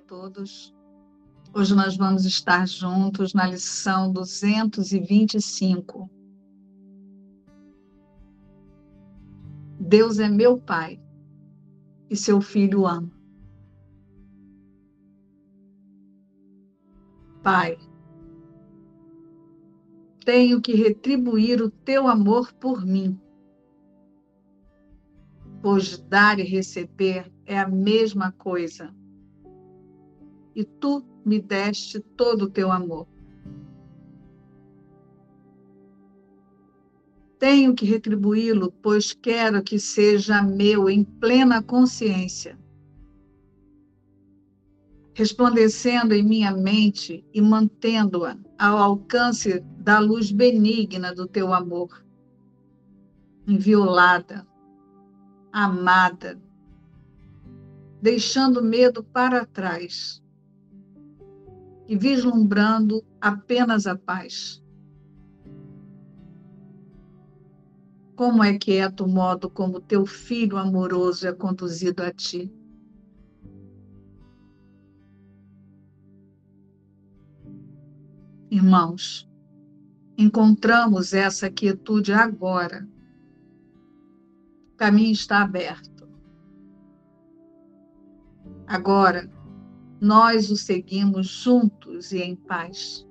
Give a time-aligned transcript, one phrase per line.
[0.00, 0.74] todos.
[1.52, 6.08] Hoje nós vamos estar juntos na lição 225.
[9.78, 11.00] Deus é meu Pai
[12.08, 13.10] e seu filho ama.
[17.42, 17.78] Pai,
[20.24, 23.18] tenho que retribuir o teu amor por mim,
[25.62, 28.94] pois dar e receber é a mesma coisa.
[30.54, 33.06] E tu me deste todo o teu amor.
[37.38, 42.58] Tenho que retribuí-lo, pois quero que seja meu em plena consciência,
[45.14, 52.04] resplandecendo em minha mente e mantendo-a ao alcance da luz benigna do teu amor,
[53.46, 54.46] inviolada,
[55.50, 56.38] amada,
[58.02, 60.19] deixando medo para trás
[61.90, 64.62] e vislumbrando apenas a paz.
[68.14, 72.48] Como é quieto o modo como teu filho amoroso é conduzido a ti.
[78.48, 79.28] Irmãos,
[80.16, 82.88] encontramos essa quietude agora.
[84.74, 86.08] O caminho está aberto.
[88.68, 89.28] Agora,
[90.00, 93.06] nós o seguimos juntos e em paz.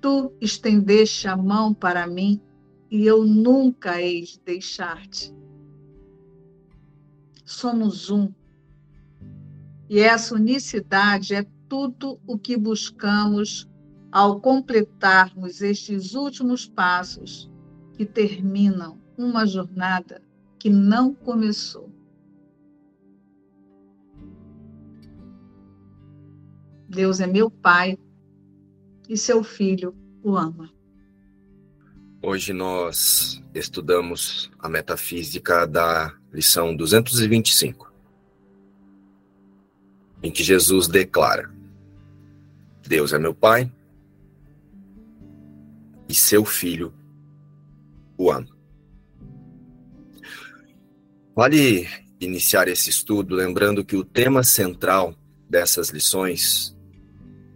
[0.00, 2.40] Tu estendeste a mão para mim
[2.90, 5.34] e eu nunca hei de deixar-te.
[7.44, 8.32] Somos um.
[9.88, 13.68] E essa unicidade é tudo o que buscamos
[14.10, 17.50] ao completarmos estes últimos passos
[17.94, 20.22] que terminam uma jornada
[20.58, 21.95] que não começou.
[26.96, 27.98] Deus é meu Pai
[29.06, 30.72] e seu Filho o ama.
[32.22, 37.92] Hoje nós estudamos a metafísica da lição 225,
[40.22, 41.52] em que Jesus declara:
[42.88, 43.70] Deus é meu Pai
[46.08, 46.94] e seu Filho
[48.16, 48.48] o ama.
[51.34, 51.86] Vale
[52.18, 55.14] iniciar esse estudo lembrando que o tema central
[55.46, 56.74] dessas lições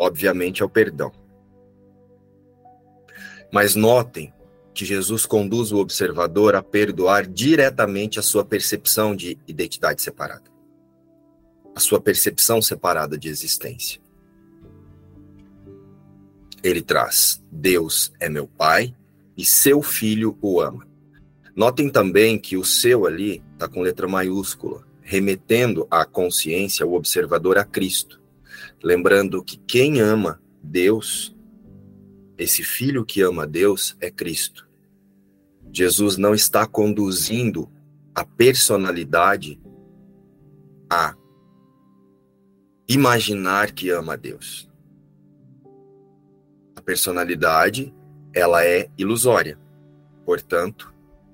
[0.00, 1.12] obviamente, ao perdão.
[3.52, 4.32] Mas notem
[4.72, 10.50] que Jesus conduz o observador a perdoar diretamente a sua percepção de identidade separada,
[11.74, 14.00] a sua percepção separada de existência.
[16.62, 18.94] Ele traz: Deus é meu Pai
[19.36, 20.88] e seu filho o ama.
[21.54, 27.58] Notem também que o seu ali está com letra maiúscula, remetendo a consciência, o observador,
[27.58, 28.19] a Cristo.
[28.82, 31.36] Lembrando que quem ama Deus,
[32.38, 34.68] esse filho que ama Deus, é Cristo.
[35.72, 37.70] Jesus não está conduzindo
[38.14, 39.60] a personalidade
[40.90, 41.14] a
[42.88, 44.68] imaginar que ama Deus.
[46.74, 47.94] A personalidade,
[48.32, 49.58] ela é ilusória.
[50.24, 50.92] Portanto,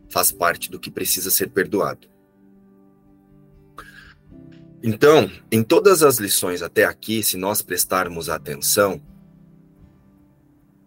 [0.09, 2.09] faz parte do que precisa ser perdoado.
[4.82, 9.00] Então, em todas as lições até aqui, se nós prestarmos atenção,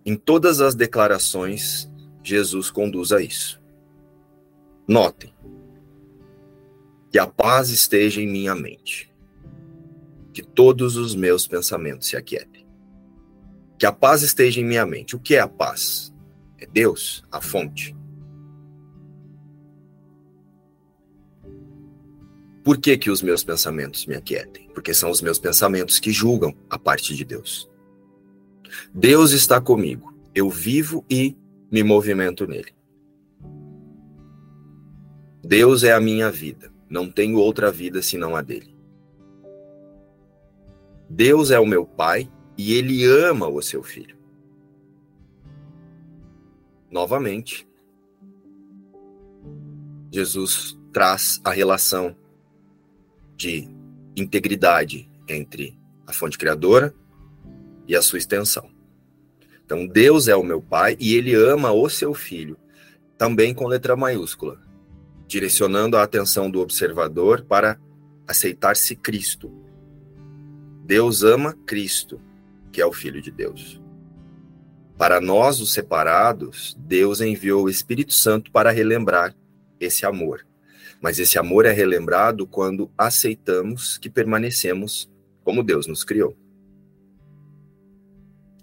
[0.05, 1.89] em todas as declarações,
[2.23, 3.61] Jesus conduz a isso.
[4.87, 5.33] Notem,
[7.11, 9.11] que a paz esteja em minha mente,
[10.33, 12.65] que todos os meus pensamentos se aquietem.
[13.77, 15.15] Que a paz esteja em minha mente.
[15.15, 16.13] O que é a paz?
[16.57, 17.95] É Deus, a fonte.
[22.63, 24.67] Por que, que os meus pensamentos me aquietem?
[24.73, 27.69] Porque são os meus pensamentos que julgam a parte de Deus.
[28.93, 30.13] Deus está comigo.
[30.35, 31.35] Eu vivo e
[31.71, 32.73] me movimento nele.
[35.43, 36.71] Deus é a minha vida.
[36.89, 38.75] Não tenho outra vida senão a dele.
[41.09, 44.17] Deus é o meu pai e ele ama o seu filho.
[46.91, 47.67] Novamente,
[50.11, 52.15] Jesus traz a relação
[53.39, 53.69] de
[54.17, 56.93] integridade entre a fonte criadora
[57.87, 58.69] e a sua extensão.
[59.63, 62.57] Então, Deus é o meu pai e ele ama o seu filho,
[63.17, 64.59] também com letra maiúscula,
[65.25, 67.79] direcionando a atenção do observador para
[68.27, 69.49] aceitar-se Cristo.
[70.83, 72.19] Deus ama Cristo,
[72.73, 73.81] que é o Filho de Deus.
[74.97, 79.33] Para nós, os separados, Deus enviou o Espírito Santo para relembrar
[79.79, 80.48] esse amor
[81.01, 85.09] Mas esse amor é relembrado quando aceitamos que permanecemos
[85.43, 86.35] como Deus nos criou.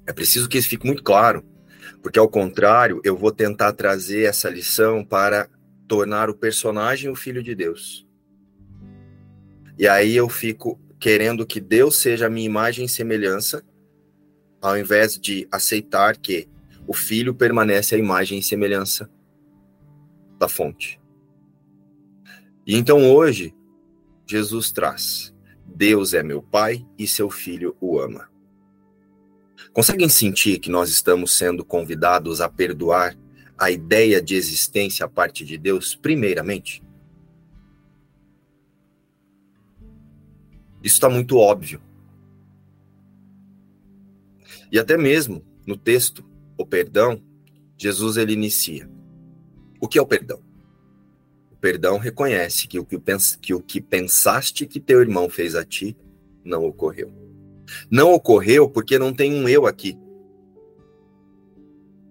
[0.06, 1.44] É preciso que isso fique muito claro,
[2.02, 5.48] porque ao contrário, eu vou tentar trazer essa lição para
[5.88, 8.06] tornar o personagem o filho de Deus.
[9.78, 13.64] E aí eu fico querendo que Deus seja a minha imagem e semelhança,
[14.60, 16.48] ao invés de aceitar que
[16.86, 19.10] o filho permanece a imagem e semelhança
[20.38, 21.00] da fonte.
[22.66, 23.54] E então hoje,
[24.26, 25.32] Jesus traz:
[25.64, 28.28] Deus é meu Pai e seu filho o ama.
[29.72, 33.16] Conseguem sentir que nós estamos sendo convidados a perdoar
[33.56, 36.82] a ideia de existência a parte de Deus, primeiramente?
[40.82, 41.80] Isso está muito óbvio.
[44.70, 46.24] E até mesmo no texto,
[46.56, 47.22] o perdão,
[47.76, 48.88] Jesus ele inicia.
[49.80, 50.45] O que é o perdão?
[51.56, 53.00] O perdão reconhece que o que,
[53.40, 55.96] que o que pensaste que teu irmão fez a ti
[56.44, 57.10] não ocorreu.
[57.90, 59.98] Não ocorreu porque não tem um eu aqui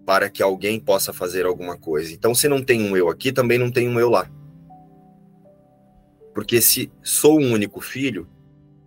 [0.05, 2.13] para que alguém possa fazer alguma coisa.
[2.13, 4.29] Então, se não tem um eu aqui, também não tem um eu lá.
[6.33, 8.27] Porque se sou um único filho,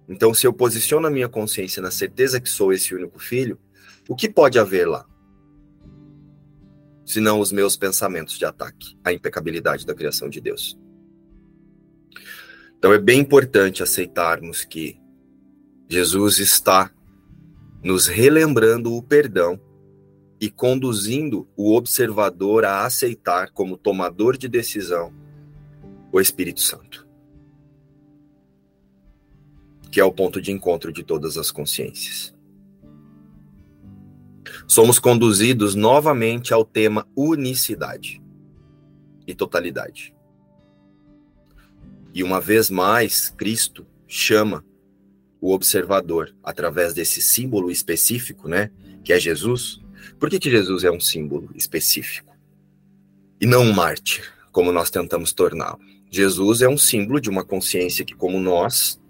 [0.08, 3.58] então se eu posiciono a minha consciência na certeza que sou esse único filho,
[4.08, 5.06] o que pode haver lá?
[7.08, 10.78] Senão os meus pensamentos de ataque à impecabilidade da criação de Deus.
[12.76, 15.00] Então é bem importante aceitarmos que
[15.88, 16.92] Jesus está
[17.82, 19.58] nos relembrando o perdão
[20.38, 25.10] e conduzindo o observador a aceitar como tomador de decisão
[26.12, 27.08] o Espírito Santo,
[29.90, 32.37] que é o ponto de encontro de todas as consciências.
[34.68, 38.22] Somos conduzidos novamente ao tema unicidade
[39.26, 40.14] e totalidade.
[42.12, 44.62] E uma vez mais, Cristo chama
[45.40, 48.70] o observador, através desse símbolo específico, né,
[49.02, 49.80] que é Jesus.
[50.18, 52.36] Por que, que Jesus é um símbolo específico?
[53.40, 55.80] E não um mártir, como nós tentamos torná-lo.
[56.10, 59.00] Jesus é um símbolo de uma consciência que, como nós,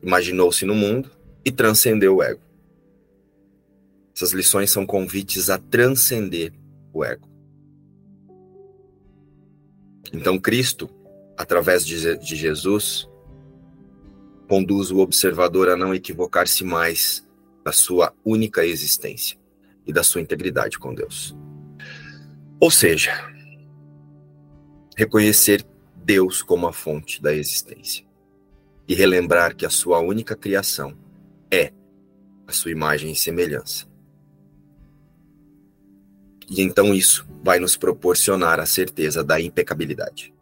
[0.00, 1.10] imaginou-se no mundo
[1.44, 2.43] e transcendeu o ego.
[4.14, 6.52] Essas lições são convites a transcender
[6.92, 7.28] o ego.
[10.12, 10.88] Então, Cristo,
[11.36, 13.08] através de, de Jesus,
[14.48, 17.26] conduz o observador a não equivocar-se mais
[17.64, 19.36] da sua única existência
[19.84, 21.34] e da sua integridade com Deus.
[22.60, 23.12] Ou seja,
[24.96, 25.66] reconhecer
[25.96, 28.06] Deus como a fonte da existência
[28.86, 30.96] e relembrar que a sua única criação
[31.50, 31.72] é
[32.46, 33.93] a sua imagem e semelhança.
[36.50, 40.34] E então isso vai nos proporcionar a certeza da impecabilidade.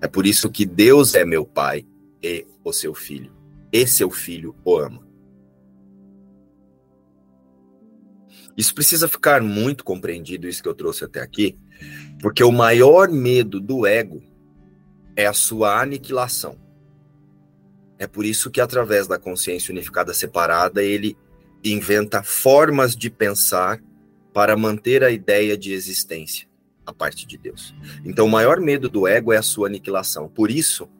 [0.00, 1.86] É por isso que Deus é meu Pai
[2.22, 3.32] e o seu filho,
[3.72, 5.06] e seu filho o ama.
[8.56, 11.58] Isso precisa ficar muito compreendido, isso que eu trouxe até aqui,
[12.20, 14.22] porque o maior medo do ego
[15.14, 16.58] é a sua aniquilação.
[17.98, 21.16] É por isso que, através da consciência unificada separada, ele
[21.64, 23.80] inventa formas de pensar
[24.36, 26.46] para manter a ideia de existência
[26.84, 27.74] a parte de Deus.
[28.04, 30.28] Então, o maior medo do ego é a sua aniquilação.
[30.28, 30.90] Por isso,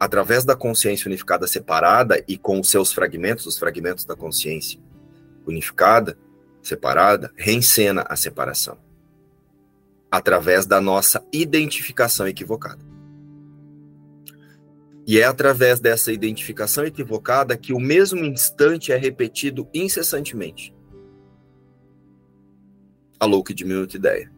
[0.00, 4.80] através da consciência unificada separada e com os seus fragmentos, os fragmentos da consciência
[5.46, 6.16] unificada,
[6.62, 8.78] separada, reencena a separação.
[10.10, 12.82] Através da nossa identificação equivocada.
[15.06, 20.74] E é através dessa identificação equivocada que o mesmo instante é repetido incessantemente.
[23.22, 24.32] A e diminuta ideia.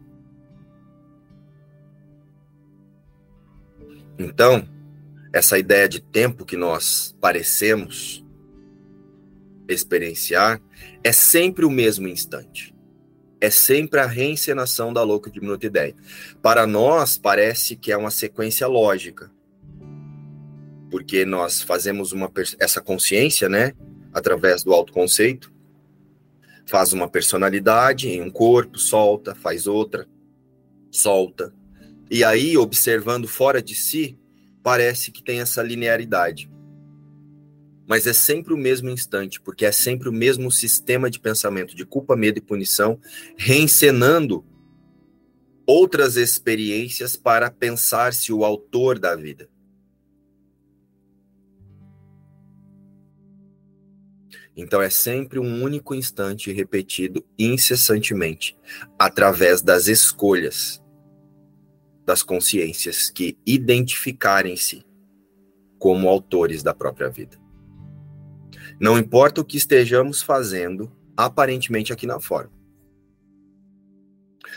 [4.19, 4.69] Então,
[5.33, 8.23] essa ideia de tempo que nós parecemos
[9.67, 10.61] experienciar
[11.03, 12.75] é sempre o mesmo instante.
[13.41, 15.95] É sempre a reencenação da louca diminuta ideia.
[16.39, 19.31] Para nós, parece que é uma sequência lógica.
[20.91, 23.73] Porque nós fazemos uma essa consciência, né,
[24.13, 25.54] através do autoconceito,
[26.65, 30.07] faz uma personalidade em um corpo, solta, faz outra,
[30.91, 31.53] solta.
[32.09, 34.17] E aí, observando fora de si,
[34.63, 36.49] parece que tem essa linearidade.
[37.87, 41.85] Mas é sempre o mesmo instante, porque é sempre o mesmo sistema de pensamento de
[41.85, 42.99] culpa, medo e punição,
[43.37, 44.43] reencenando
[45.67, 49.49] outras experiências para pensar-se o autor da vida.
[54.55, 58.57] Então é sempre um único instante repetido incessantemente,
[58.97, 60.81] através das escolhas
[62.05, 64.85] das consciências que identificarem-se
[65.79, 67.37] como autores da própria vida.
[68.79, 72.51] Não importa o que estejamos fazendo, aparentemente aqui na forma.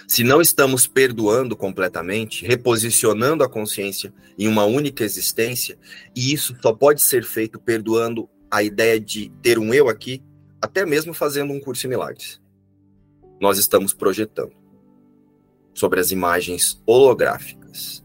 [0.06, 5.78] Se não estamos perdoando completamente, reposicionando a consciência em uma única existência,
[6.14, 10.22] e isso só pode ser feito perdoando a ideia de ter um eu aqui,
[10.60, 12.40] até mesmo fazendo um curso em milagres.
[13.40, 14.52] Nós estamos projetando
[15.74, 18.04] sobre as imagens holográficas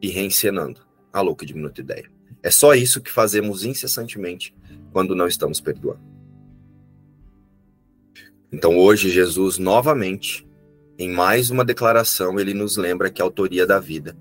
[0.00, 0.80] e reencenando
[1.12, 2.10] a louca diminuta ideia.
[2.42, 4.54] É só isso que fazemos incessantemente
[4.92, 6.02] quando não estamos perdoando.
[8.52, 10.46] Então hoje Jesus novamente,
[10.98, 14.16] em mais uma declaração, ele nos lembra que a autoria da vida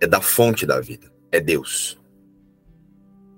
[0.00, 1.98] é da fonte da vida, é Deus.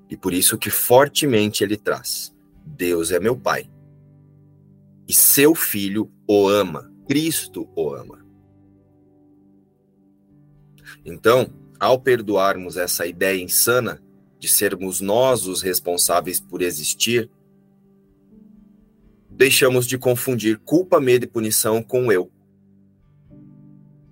[0.09, 2.35] E por isso que fortemente ele traz:
[2.65, 3.71] Deus é meu Pai.
[5.09, 8.25] E seu filho o ama, Cristo o ama.
[11.05, 14.03] Então, ao perdoarmos essa ideia insana
[14.39, 17.31] de sermos nós os responsáveis por existir,
[19.31, 22.31] deixamos de confundir culpa, medo e punição com eu.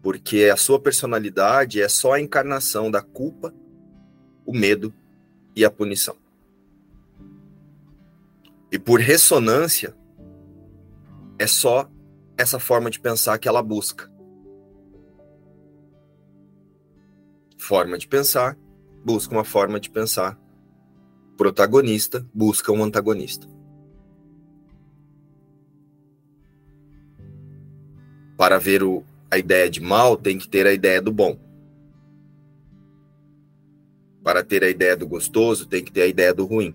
[0.02, 3.54] Porque a sua personalidade é só a encarnação da culpa,
[4.44, 4.92] o medo
[5.54, 6.16] e a punição.
[8.70, 9.94] E por ressonância,
[11.38, 11.88] é só
[12.36, 14.10] essa forma de pensar que ela busca.
[17.56, 18.58] Forma de pensar,
[19.04, 20.38] busca uma forma de pensar.
[21.36, 23.48] Protagonista busca um antagonista.
[28.36, 31.38] Para ver o, a ideia de mal, tem que ter a ideia do bom.
[34.24, 36.74] Para ter a ideia do gostoso, tem que ter a ideia do ruim.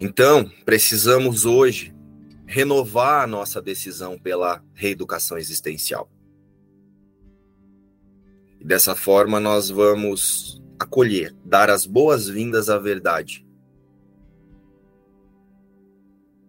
[0.00, 1.94] Então, precisamos hoje
[2.44, 6.10] renovar a nossa decisão pela reeducação existencial.
[8.60, 13.46] E dessa forma, nós vamos acolher, dar as boas-vindas à verdade.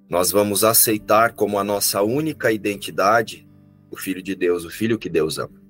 [0.10, 3.48] Nós vamos aceitar como a nossa única identidade
[3.92, 5.65] o Filho de Deus, o Filho que Deus ama.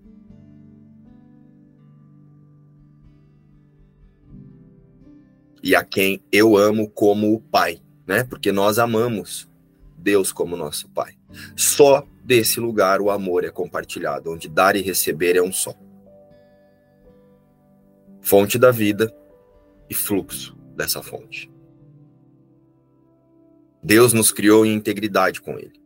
[5.65, 8.23] E a quem eu amo como o Pai, né?
[8.23, 9.49] Porque nós amamos
[9.97, 11.17] Deus como nosso Pai.
[11.57, 15.73] Só desse lugar o amor é compartilhado, onde dar e receber é um só.
[18.21, 19.11] Fonte da vida
[19.89, 21.51] e fluxo dessa fonte.
[23.81, 25.81] Deus nos criou em integridade com Ele.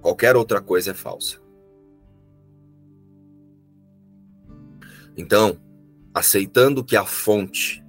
[0.00, 1.38] Qualquer outra coisa é falsa.
[5.16, 5.58] Então,
[6.14, 7.84] aceitando que a fonte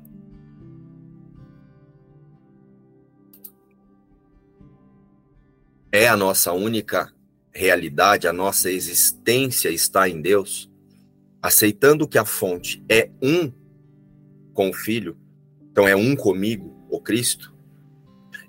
[5.92, 7.14] é a nossa única
[7.54, 10.70] realidade, a nossa existência está em Deus,
[11.42, 13.54] aceitando que a fonte é um
[14.54, 15.16] com o Filho,
[15.72, 17.56] então é um comigo, o Cristo,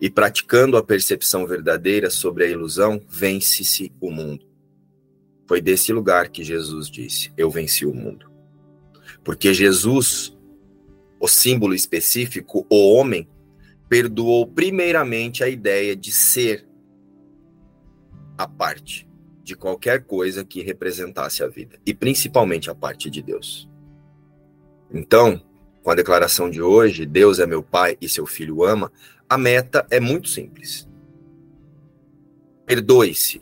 [0.01, 4.47] e praticando a percepção verdadeira sobre a ilusão, vence-se o mundo.
[5.47, 8.36] Foi desse lugar que Jesus disse: Eu venci o mundo.
[9.27, 10.39] Porque Jesus,
[11.19, 13.29] o símbolo específico, o homem,
[13.89, 16.65] perdoou primeiramente a ideia de ser
[18.39, 19.05] a parte
[19.43, 23.69] de qualquer coisa que representasse a vida, e principalmente a parte de Deus.
[24.95, 25.43] Então,
[25.83, 28.93] com a declaração de hoje, Deus é meu Pai e seu filho ama,
[29.29, 30.89] a meta é muito simples.
[32.65, 33.41] Perdoe-se.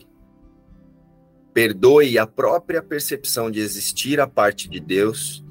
[1.53, 5.44] Perdoe a própria percepção de existir a parte de Deus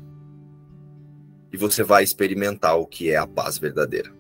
[1.54, 4.12] e você vai experimentar o que é a paz verdadeira.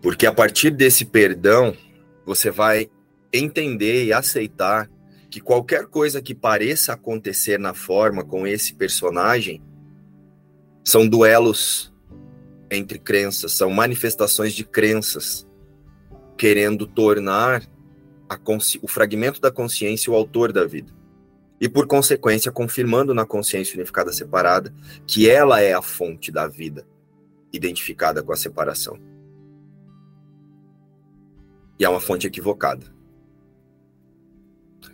[0.00, 1.76] Porque a partir desse perdão,
[2.24, 2.88] você vai
[3.32, 4.88] entender e aceitar
[5.28, 9.60] que qualquer coisa que pareça acontecer na forma com esse personagem
[10.84, 11.92] são duelos
[12.70, 15.44] entre crenças, são manifestações de crenças
[16.38, 17.68] querendo tornar
[18.80, 20.94] o fragmento da consciência o autor da vida
[21.60, 24.72] e, por consequência, confirmando na consciência unificada separada
[25.06, 26.86] que ela é a fonte da vida,
[27.52, 28.98] identificada com a separação.
[31.78, 32.86] E é uma fonte equivocada.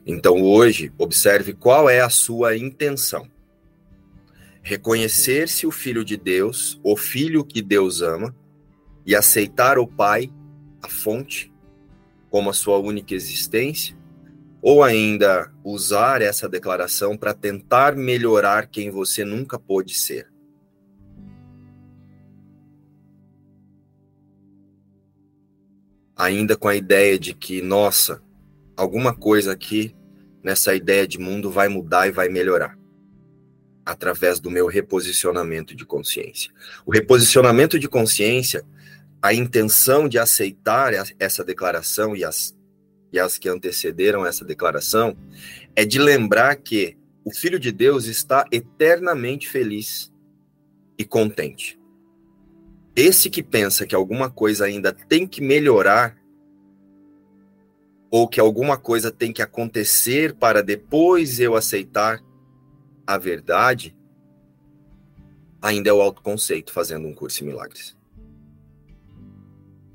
[0.06, 3.28] Então, hoje, observe qual é a sua intenção.
[4.62, 8.34] Reconhecer-se o Filho de Deus, o Filho que Deus ama,
[9.04, 10.32] e aceitar o Pai,
[10.80, 11.52] a fonte,
[12.30, 13.96] como a sua única existência,
[14.62, 20.32] ou ainda usar essa declaração para tentar melhorar quem você nunca pôde ser.
[26.22, 28.22] ainda com a ideia de que, nossa,
[28.76, 29.94] alguma coisa aqui
[30.42, 32.78] nessa ideia de mundo vai mudar e vai melhorar
[33.84, 36.52] através do meu reposicionamento de consciência.
[36.86, 38.64] O reposicionamento de consciência,
[39.20, 42.56] a intenção de aceitar essa declaração e as,
[43.12, 45.16] e as que antecederam essa declaração,
[45.76, 50.12] é de lembrar que o Filho de Deus está eternamente feliz
[50.98, 51.78] e contente.
[52.94, 56.16] Esse que pensa que alguma coisa ainda tem que melhorar,
[58.10, 62.22] ou que alguma coisa tem que acontecer para depois eu aceitar
[63.06, 63.96] a verdade,
[65.62, 67.96] ainda é o autoconceito fazendo um curso em milagres.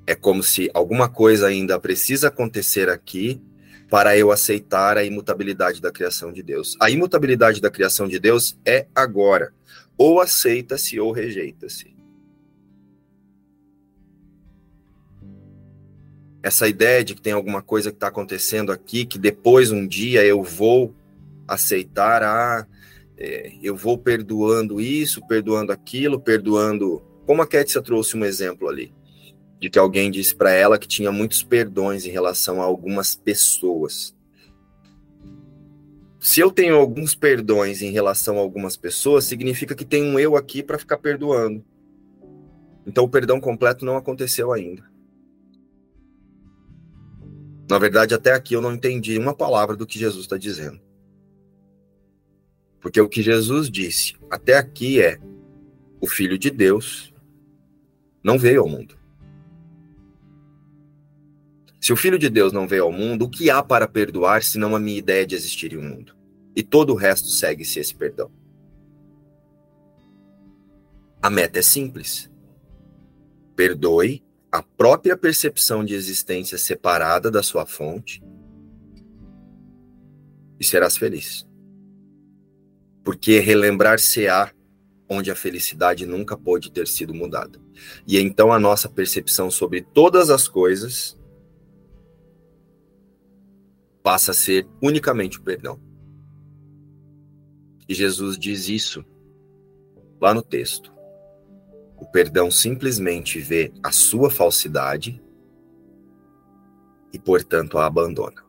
[0.08, 3.42] É como se alguma coisa ainda precisa acontecer aqui
[3.90, 6.78] para eu aceitar a imutabilidade da criação de Deus.
[6.80, 9.54] A imutabilidade da criação de Deus é agora.
[9.98, 11.96] Ou aceita-se ou rejeita-se.
[16.42, 20.24] Essa ideia de que tem alguma coisa que está acontecendo aqui, que depois um dia
[20.24, 20.96] eu vou
[21.46, 22.66] aceitar, ah,
[23.18, 27.02] é, eu vou perdoando isso, perdoando aquilo, perdoando.
[27.26, 28.94] Como a Kétia trouxe um exemplo ali,
[29.60, 34.16] de que alguém disse para ela que tinha muitos perdões em relação a algumas pessoas.
[36.20, 40.36] Se eu tenho alguns perdões em relação a algumas pessoas, significa que tem um eu
[40.36, 41.64] aqui para ficar perdoando.
[42.86, 44.84] Então o perdão completo não aconteceu ainda.
[47.70, 50.80] Na verdade, até aqui eu não entendi uma palavra do que Jesus está dizendo.
[52.80, 55.20] Porque o que Jesus disse até aqui é:
[56.00, 57.14] o Filho de Deus
[58.24, 58.97] não veio ao mundo.
[61.88, 64.75] Se o Filho de Deus não veio ao mundo, o que há para perdoar senão
[64.75, 66.17] a minha ideia de existir em um mundo?
[66.53, 68.29] E todo o resto segue-se esse perdão.
[71.21, 72.30] A meta é simples.
[73.56, 74.21] Perdoe
[74.52, 78.21] a própria percepção de existência separada da sua fonte
[80.60, 81.47] e serás feliz
[83.02, 84.52] porque relembrar-se-á
[85.08, 87.58] onde a felicidade nunca pôde ter sido mudada.
[88.06, 91.17] E então a nossa percepção sobre todas as coisas
[94.08, 95.78] passa a ser unicamente o perdão.
[97.89, 99.04] E Jesus diz isso
[100.17, 100.93] lá no texto.
[101.98, 105.22] O perdão simplesmente vê a sua falsidade
[107.12, 108.46] e, portanto, a abandona.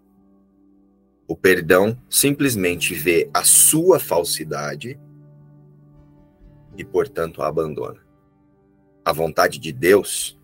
[1.27, 4.97] O perdão simplesmente vê a sua falsidade
[6.77, 8.01] e, portanto, a abandona.
[9.05, 10.41] A vontade de Deus,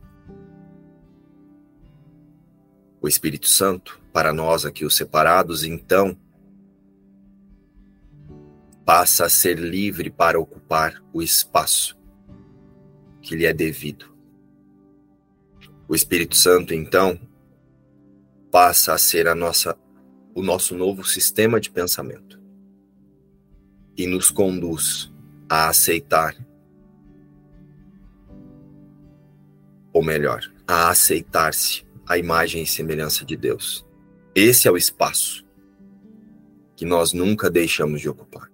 [3.01, 6.17] o Espírito Santo, para nós aqui os separados, então,
[8.85, 11.99] passa a ser livre para ocupar o espaço
[13.21, 14.17] que lhe é devido.
[15.89, 17.19] O Espírito Santo, então,
[18.53, 19.77] passa a ser a nossa
[20.33, 22.41] o nosso novo sistema de pensamento
[23.97, 25.13] e nos conduz
[25.49, 26.37] a aceitar,
[29.93, 33.85] ou melhor, a aceitar-se a imagem e semelhança de Deus.
[34.35, 35.45] Esse é o espaço
[36.77, 38.51] que nós nunca deixamos de ocupar.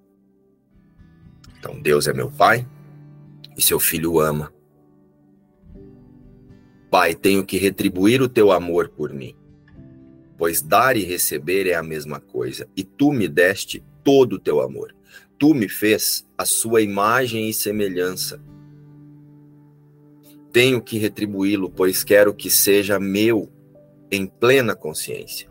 [1.59, 2.69] Então, Deus é meu Pai
[3.57, 4.53] e seu Filho ama.
[6.90, 9.35] Pai, tenho que retribuir o teu amor por mim
[10.40, 14.62] pois dar e receber é a mesma coisa, e tu me deste todo o teu
[14.62, 14.97] amor.
[15.38, 18.43] Tu me fez a sua imagem e semelhança.
[20.51, 23.53] Tenho que retribuí-lo, pois quero que seja meu
[24.11, 25.50] em plena consciência.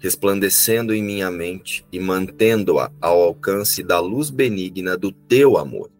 [0.00, 5.92] Resplandecendo em minha mente e mantendo-a ao alcance da luz benigna do teu amor.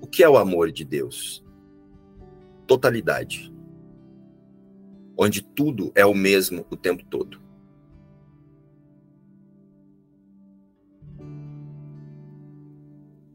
[0.00, 1.44] O que é o amor de Deus?
[2.66, 3.52] totalidade,
[5.16, 7.40] onde tudo é o mesmo o tempo todo.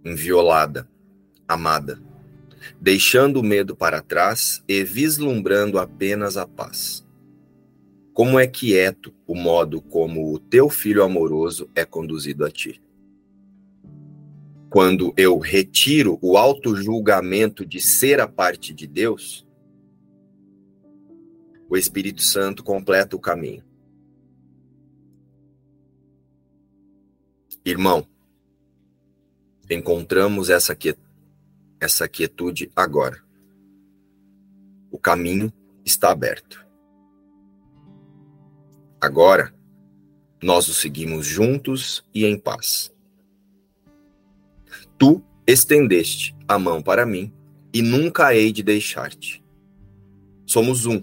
[0.04, 0.90] Inviolada,
[1.48, 2.02] amada,
[2.80, 7.06] deixando o medo para trás e vislumbrando apenas a paz.
[8.20, 12.82] Como é quieto o modo como o teu filho amoroso é conduzido a ti
[14.70, 19.48] quando eu retiro o auto-julgamento de ser a parte de Deus,
[21.70, 23.64] o Espírito Santo completa o caminho.
[27.66, 28.06] Irmão,
[29.70, 30.78] encontramos essa,
[31.80, 33.24] essa quietude agora.
[34.92, 35.54] O caminho
[35.86, 36.69] está aberto.
[39.02, 39.54] Agora,
[40.44, 42.94] nós o seguimos juntos e em paz.
[44.98, 47.34] Tu estendeste a mão para mim
[47.74, 49.42] e nunca hei de deixar-te.
[50.46, 51.02] Somos um.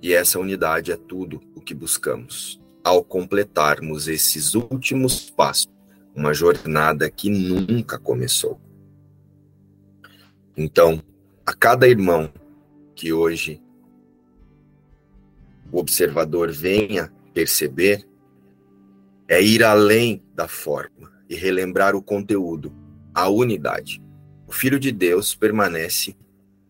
[0.00, 5.68] E essa unidade é tudo o que buscamos ao completarmos esses últimos passos,
[6.14, 8.58] uma jornada que nunca começou.
[10.56, 11.02] Então,
[11.44, 12.32] a cada irmão
[12.94, 13.60] que hoje
[15.72, 18.06] o observador venha perceber,
[19.28, 22.72] é ir além da forma e relembrar o conteúdo,
[23.14, 24.02] a unidade.
[24.46, 26.16] O Filho de Deus permanece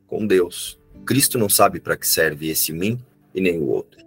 [0.07, 0.79] com Deus.
[1.07, 3.03] Cristo não sabe para que serve esse mim
[3.35, 4.01] e nem o outro.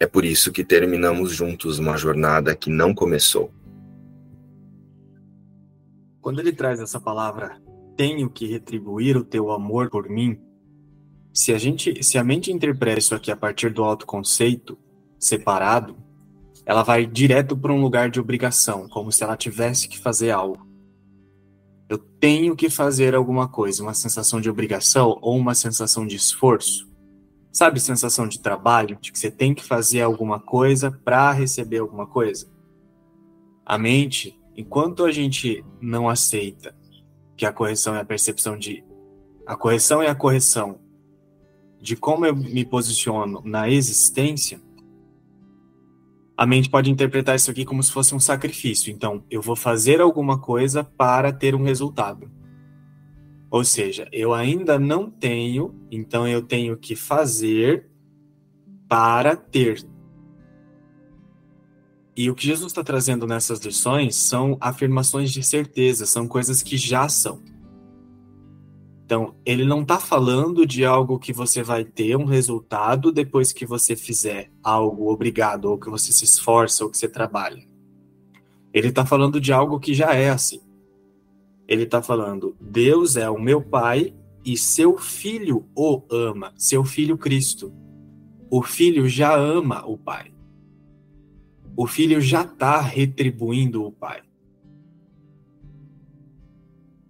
[0.00, 3.52] É por isso que terminamos juntos uma jornada que não começou.
[6.20, 7.60] Quando ele traz essa palavra,
[8.00, 10.40] tenho que retribuir o teu amor por mim,
[11.34, 14.78] se a gente, se a mente interpreta isso aqui a partir do autoconceito
[15.18, 15.98] separado,
[16.64, 20.66] ela vai direto para um lugar de obrigação, como se ela tivesse que fazer algo.
[21.90, 26.88] Eu tenho que fazer alguma coisa, uma sensação de obrigação ou uma sensação de esforço.
[27.52, 32.06] Sabe, sensação de trabalho, de que você tem que fazer alguma coisa para receber alguma
[32.06, 32.50] coisa?
[33.66, 36.79] A mente, enquanto a gente não aceita
[37.40, 38.84] que a correção é a percepção de.
[39.46, 40.78] A correção é a correção
[41.80, 44.60] de como eu me posiciono na existência,
[46.36, 48.92] a mente pode interpretar isso aqui como se fosse um sacrifício.
[48.92, 52.30] Então, eu vou fazer alguma coisa para ter um resultado.
[53.50, 57.88] Ou seja, eu ainda não tenho, então eu tenho que fazer
[58.86, 59.82] para ter.
[62.20, 66.76] E o que Jesus está trazendo nessas lições são afirmações de certeza, são coisas que
[66.76, 67.40] já são.
[69.06, 73.64] Então, ele não está falando de algo que você vai ter um resultado depois que
[73.64, 77.66] você fizer algo obrigado, ou que você se esforça, ou que você trabalha.
[78.70, 80.60] Ele está falando de algo que já é assim.
[81.66, 84.12] Ele está falando: Deus é o meu Pai
[84.44, 87.72] e seu filho o ama, seu filho Cristo.
[88.50, 90.30] O filho já ama o Pai.
[91.80, 94.20] O filho já está retribuindo o Pai.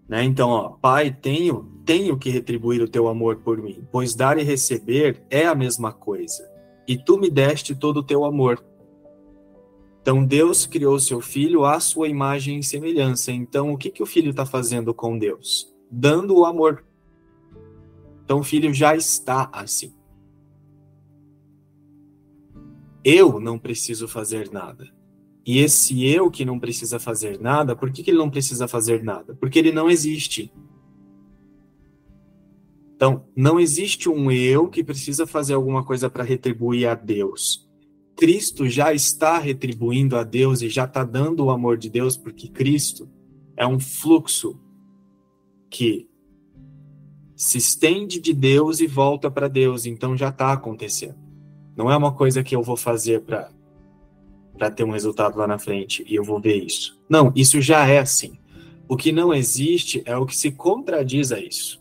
[0.08, 0.22] Né?
[0.22, 4.44] Então, ó, Pai, tenho, tenho que retribuir o teu amor por mim, pois dar e
[4.44, 6.48] receber é a mesma coisa.
[6.86, 8.64] E tu me deste todo o teu amor.
[10.02, 13.32] Então Deus criou seu filho à sua imagem e semelhança.
[13.32, 15.74] Então o que, que o filho está fazendo com Deus?
[15.90, 16.84] Dando o amor.
[18.24, 19.92] Então o filho já está assim.
[23.04, 24.88] Eu não preciso fazer nada.
[25.46, 29.02] E esse eu que não precisa fazer nada, por que, que ele não precisa fazer
[29.02, 29.34] nada?
[29.34, 30.52] Porque ele não existe.
[32.94, 37.66] Então, não existe um eu que precisa fazer alguma coisa para retribuir a Deus.
[38.14, 42.48] Cristo já está retribuindo a Deus e já está dando o amor de Deus, porque
[42.48, 43.08] Cristo
[43.56, 44.60] é um fluxo
[45.70, 46.06] que
[47.34, 49.86] se estende de Deus e volta para Deus.
[49.86, 51.29] Então já está acontecendo.
[51.76, 53.50] Não é uma coisa que eu vou fazer para
[54.58, 57.00] para ter um resultado lá na frente e eu vou ver isso.
[57.08, 58.38] Não, isso já é assim.
[58.86, 61.80] O que não existe é o que se contradiz a isso.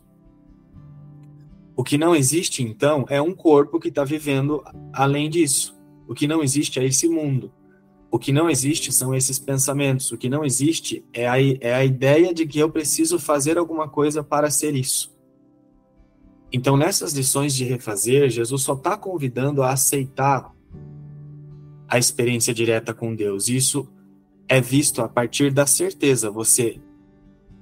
[1.76, 5.78] O que não existe, então, é um corpo que está vivendo além disso.
[6.08, 7.52] O que não existe é esse mundo.
[8.12, 10.12] O que não existe são esses pensamentos.
[10.12, 13.90] O que não existe é a, é a ideia de que eu preciso fazer alguma
[13.90, 15.14] coisa para ser isso.
[16.52, 20.52] Então, nessas lições de refazer, Jesus só está convidando a aceitar
[21.88, 23.50] a experiência direta com Deus.
[23.50, 23.88] Isso
[24.48, 26.32] é visto a partir da certeza.
[26.32, 26.80] Você,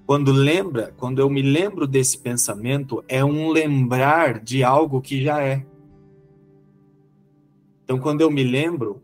[0.06, 5.42] quando lembra, quando eu me lembro desse pensamento, é um lembrar de algo que já
[5.42, 5.66] é.
[7.84, 9.02] Então, quando eu me lembro,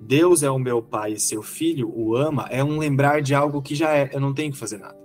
[0.00, 3.62] Deus é o meu pai e seu filho o ama, é um lembrar de algo
[3.62, 4.10] que já é.
[4.12, 5.03] Eu não tenho que fazer nada.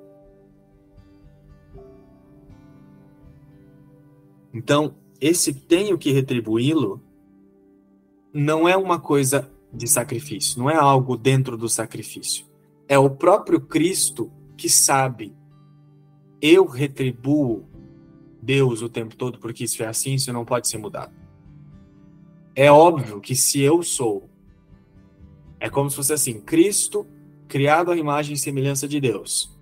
[4.54, 7.02] Então, esse tenho que retribuí-lo
[8.34, 12.46] não é uma coisa de sacrifício, não é algo dentro do sacrifício.
[12.88, 15.36] É o próprio Cristo que sabe.
[16.42, 17.68] Eu retribuo
[18.42, 21.14] Deus o tempo todo porque isso é assim, isso não pode ser mudado.
[22.56, 24.30] É óbvio que se eu sou,
[25.60, 27.06] é como se fosse assim: Cristo
[27.48, 29.56] criado à imagem e semelhança de Deus.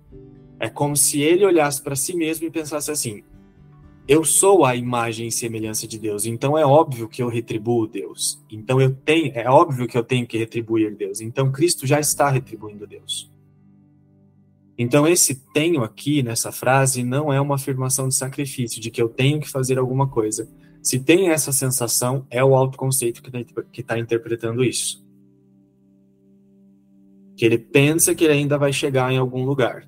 [0.59, 3.23] É como se ele olhasse para si mesmo e pensasse assim:
[4.07, 8.41] eu sou a imagem e semelhança de Deus, então é óbvio que eu retribuo Deus.
[8.49, 11.19] Então eu tenho, é óbvio que eu tenho que retribuir Deus.
[11.19, 13.29] Então Cristo já está retribuindo Deus.
[14.77, 19.09] Então esse tenho aqui nessa frase não é uma afirmação de sacrifício, de que eu
[19.09, 20.47] tenho que fazer alguma coisa.
[20.81, 25.05] Se tem essa sensação, é o autoconceito que está tá interpretando isso.
[27.35, 29.85] Que ele pensa que ele ainda vai chegar em algum lugar.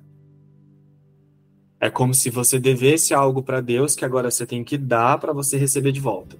[1.80, 5.32] É como se você devesse algo para Deus que agora você tem que dar para
[5.32, 6.36] você receber de volta.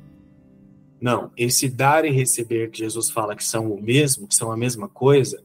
[1.01, 4.57] Não, esse dar e receber que Jesus fala que são o mesmo, que são a
[4.57, 5.43] mesma coisa,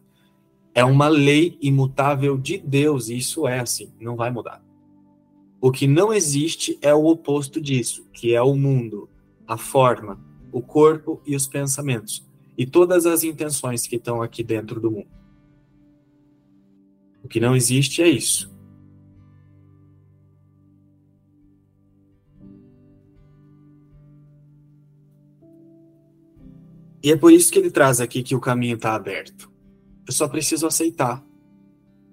[0.74, 4.62] é uma lei imutável de Deus, e isso é assim, não vai mudar.
[5.62, 9.10] O que não existe é o oposto disso, que é o mundo,
[9.48, 10.20] a forma,
[10.52, 12.28] o corpo e os pensamentos,
[12.58, 15.08] e todas as intenções que estão aqui dentro do mundo.
[17.24, 18.54] O que não existe é isso.
[27.06, 29.48] E é por isso que ele traz aqui que o caminho está aberto.
[30.08, 31.24] Eu só preciso aceitar.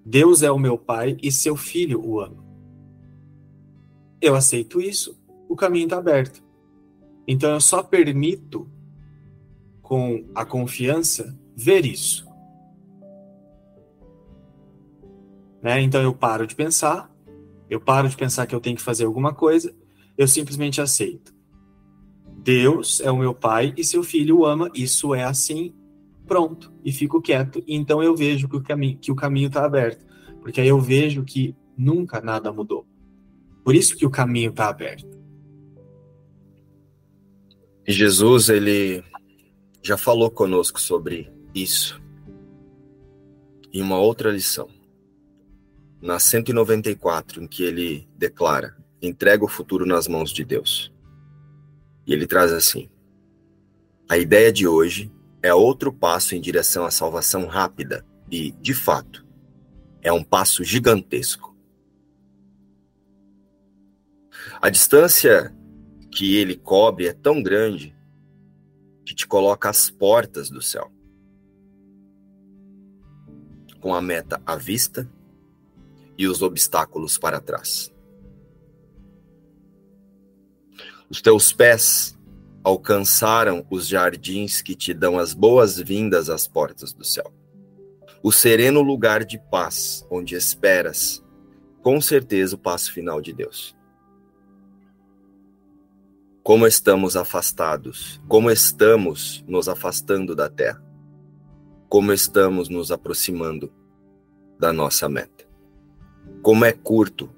[0.05, 2.45] Deus é o meu pai e seu filho o ama.
[4.21, 6.45] Eu aceito isso, o caminho está aberto.
[7.27, 8.71] Então eu só permito,
[9.81, 12.29] com a confiança, ver isso.
[15.63, 15.81] Né?
[15.81, 17.11] Então eu paro de pensar,
[17.71, 19.75] eu paro de pensar que eu tenho que fazer alguma coisa,
[20.19, 21.32] eu simplesmente aceito.
[22.43, 25.73] Deus é o meu pai e seu filho o ama, isso é assim,
[26.27, 27.63] pronto, e fico quieto.
[27.69, 30.05] Então eu vejo que o caminho que o caminho está aberto,
[30.41, 32.85] porque aí eu vejo que nunca nada mudou.
[33.65, 35.21] Por isso que o caminho está aberto.
[37.87, 39.05] Jesus ele
[39.81, 42.03] já falou conosco sobre isso
[43.73, 44.69] em uma outra lição.
[46.01, 50.92] Na 194, em que ele declara: entrega o futuro nas mãos de Deus.
[52.07, 52.91] E ele traz assim:
[54.09, 55.13] A ideia de hoje
[55.43, 59.27] é outro passo em direção à salvação rápida e, de fato,
[60.01, 61.57] é um passo gigantesco.
[64.61, 65.55] A distância
[66.11, 67.97] que ele cobre é tão grande
[69.05, 70.91] que te coloca às portas do céu.
[73.81, 75.11] Com a meta à vista
[76.17, 77.92] e os obstáculos para trás.
[81.13, 82.19] Os teus pés
[82.65, 87.31] alcançaram os jardins que te dão as boas-vindas às portas do céu.
[88.23, 91.23] O sereno lugar de paz, onde esperas,
[91.83, 93.77] com certeza, o passo final de Deus.
[96.43, 100.83] Como estamos afastados, como estamos nos afastando da terra,
[101.91, 103.71] como estamos nos aproximando
[104.59, 105.45] da nossa meta.
[106.41, 107.31] Como é curto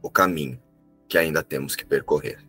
[0.00, 0.62] o caminho
[1.08, 2.43] que ainda temos que percorrer.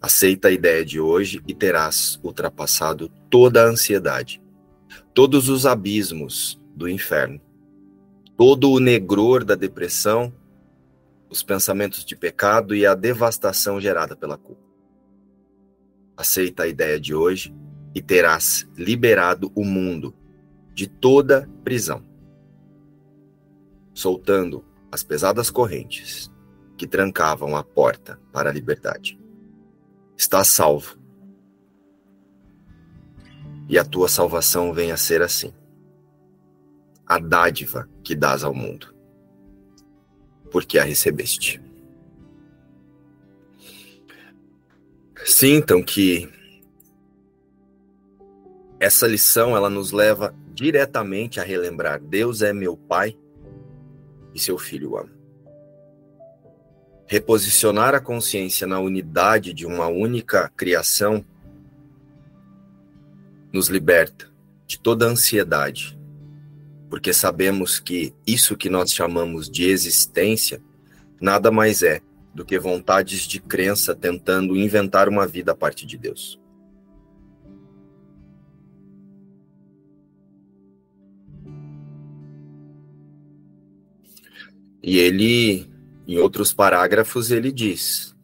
[0.00, 4.42] Aceita a ideia de hoje e terás ultrapassado toda a ansiedade,
[5.12, 7.38] todos os abismos do inferno,
[8.34, 10.32] todo o negror da depressão,
[11.28, 14.62] os pensamentos de pecado e a devastação gerada pela culpa.
[16.16, 17.54] Aceita a ideia de hoje
[17.94, 20.14] e terás liberado o mundo
[20.72, 22.02] de toda prisão,
[23.92, 26.32] soltando as pesadas correntes
[26.78, 29.19] que trancavam a porta para a liberdade
[30.20, 30.98] está salvo.
[33.68, 35.50] E a tua salvação venha a ser assim.
[37.06, 38.94] A dádiva que dás ao mundo,
[40.50, 41.60] porque a recebeste.
[45.24, 46.28] Sintam que
[48.78, 53.18] essa lição ela nos leva diretamente a relembrar: Deus é meu Pai
[54.34, 55.19] e seu Filho ama.
[57.10, 61.24] Reposicionar a consciência na unidade de uma única criação
[63.52, 64.30] nos liberta
[64.64, 65.98] de toda ansiedade,
[66.88, 70.62] porque sabemos que isso que nós chamamos de existência
[71.20, 72.00] nada mais é
[72.32, 76.38] do que vontades de crença tentando inventar uma vida a partir de Deus.
[84.80, 85.69] E ele
[86.10, 88.16] em outros parágrafos, ele diz: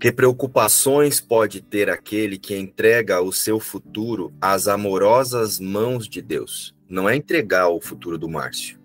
[0.00, 6.74] Que preocupações pode ter aquele que entrega o seu futuro às amorosas mãos de Deus?
[6.88, 8.80] Não é entregar o futuro do Márcio.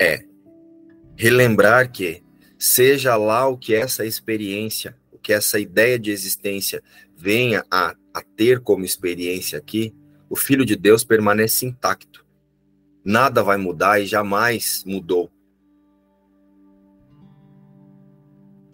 [0.00, 0.24] É
[1.16, 2.22] relembrar que,
[2.58, 6.82] seja lá o que essa experiência, o que essa ideia de existência
[7.14, 9.94] venha a, a ter como experiência aqui,
[10.28, 12.24] o Filho de Deus permanece intacto.
[13.04, 15.30] Nada vai mudar e jamais mudou.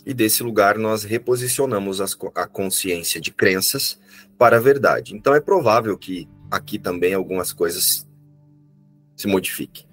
[0.06, 4.00] E desse lugar nós reposicionamos as, a consciência de crenças
[4.38, 5.14] para a verdade.
[5.14, 8.08] Então é provável que aqui também algumas coisas
[9.16, 9.86] se modifiquem.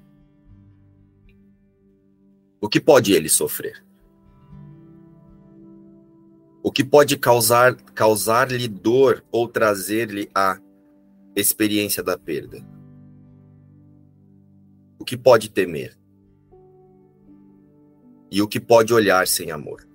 [2.62, 3.84] O que pode ele sofrer?
[6.63, 10.60] O que pode causar causar-lhe dor ou trazer-lhe a
[11.39, 12.65] experiência da perda?
[15.00, 15.97] O que pode temer?
[18.32, 19.88] E o que pode olhar sem amor?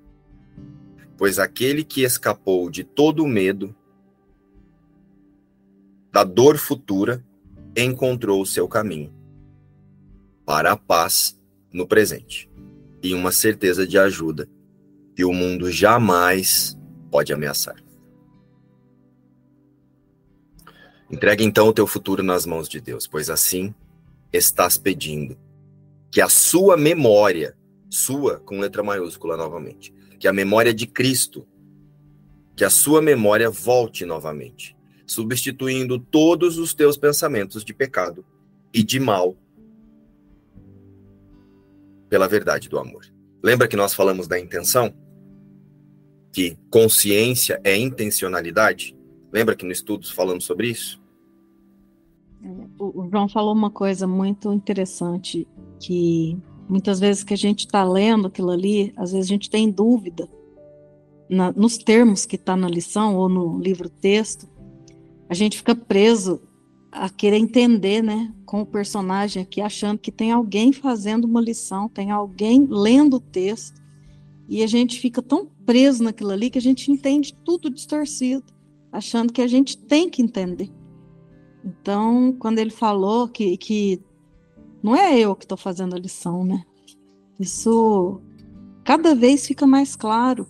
[1.19, 3.75] Pois aquele que escapou de todo o medo,
[6.13, 7.25] da dor futura,
[7.77, 9.13] encontrou o seu caminho
[10.45, 11.41] para a paz
[11.73, 12.51] no presente
[13.03, 14.49] e uma certeza de ajuda
[15.17, 16.79] que o mundo jamais
[17.11, 17.77] pode ameaçar.
[21.13, 23.75] Entregue então o teu futuro nas mãos de Deus, pois assim
[24.33, 25.37] estás pedindo
[26.11, 27.55] que a sua memória,
[27.91, 31.47] sua com letra maiúscula novamente, que a memória de Cristo,
[32.57, 34.75] que a sua memória volte novamente,
[35.07, 38.25] substituindo todos os teus pensamentos de pecado
[38.73, 39.37] e de mal
[42.09, 43.05] pela verdade do amor.
[43.43, 44.95] Lembra que nós falamos da intenção?
[46.33, 48.97] Que consciência é intencionalidade?
[49.31, 51.02] Lembra que no estudo falamos sobre isso?
[52.79, 55.47] O João falou uma coisa muito interessante,
[55.79, 56.37] que
[56.69, 60.29] muitas vezes que a gente está lendo aquilo ali, às vezes a gente tem dúvida
[61.33, 64.47] na, nos termos que está na lição ou no livro texto,
[65.29, 66.43] a gente fica preso
[66.91, 71.89] a querer entender, né, com o personagem aqui, achando que tem alguém fazendo uma lição,
[71.89, 73.81] tem alguém lendo o texto,
[74.47, 78.45] e a gente fica tão preso naquilo ali que a gente entende tudo distorcido,
[78.93, 80.71] achando que a gente tem que entender.
[81.65, 84.01] Então, quando ele falou que, que
[84.83, 86.65] não é eu que estou fazendo a lição, né?
[87.39, 88.21] Isso
[88.85, 90.47] cada vez fica mais claro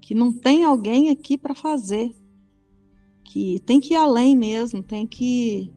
[0.00, 2.14] que não tem alguém aqui para fazer
[3.24, 5.72] que tem que ir além mesmo, tem que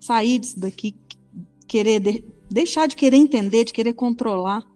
[0.00, 0.96] sair disso daqui,
[1.66, 4.66] querer de, deixar de querer entender, de querer controlar.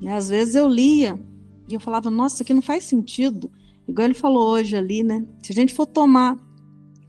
[0.00, 0.14] Né?
[0.14, 1.20] Às vezes eu lia
[1.68, 3.50] e eu falava, nossa, isso aqui não faz sentido.
[3.86, 5.24] Igual ele falou hoje ali, né?
[5.42, 6.36] Se a gente for tomar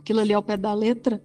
[0.07, 1.21] aquilo ali ao pé da letra,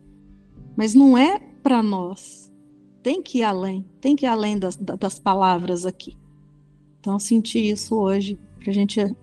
[0.76, 2.52] mas não é para nós.
[3.00, 6.18] Tem que ir além, tem que ir além das, das palavras aqui.
[6.98, 9.16] Então, senti isso hoje, para a gente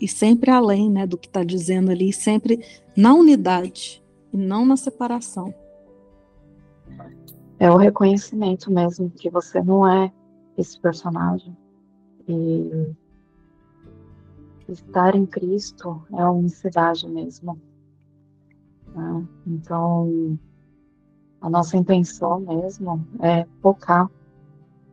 [0.00, 2.64] e sempre além né, do que está dizendo ali, sempre
[2.96, 5.54] na unidade e não na separação.
[7.58, 10.10] É o reconhecimento mesmo que você não é
[10.56, 11.54] esse personagem.
[12.26, 12.94] E
[14.68, 17.60] estar em Cristo é a unicidade mesmo.
[18.94, 19.26] Né?
[19.46, 20.38] Então,
[21.40, 24.10] a nossa intenção mesmo é focar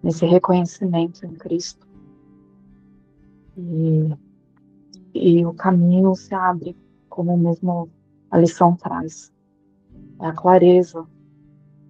[0.02, 1.88] nesse reconhecimento em Cristo.
[3.58, 4.14] E
[5.14, 6.78] e o caminho se abre,
[7.10, 7.90] como mesmo
[8.30, 9.32] a lição traz.
[10.20, 11.06] É a clareza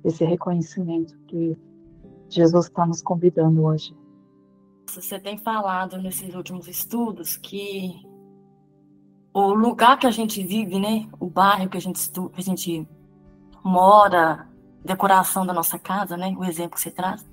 [0.04, 1.58] desse reconhecimento que
[2.30, 3.96] Jesus está nos convidando hoje.
[4.90, 8.02] Você tem falado nesses últimos estudos que
[9.48, 12.88] o lugar que a gente vive, né, o bairro que a gente, que a gente
[13.64, 14.48] mora,
[14.84, 17.26] decoração da nossa casa, né, o exemplo que você traz,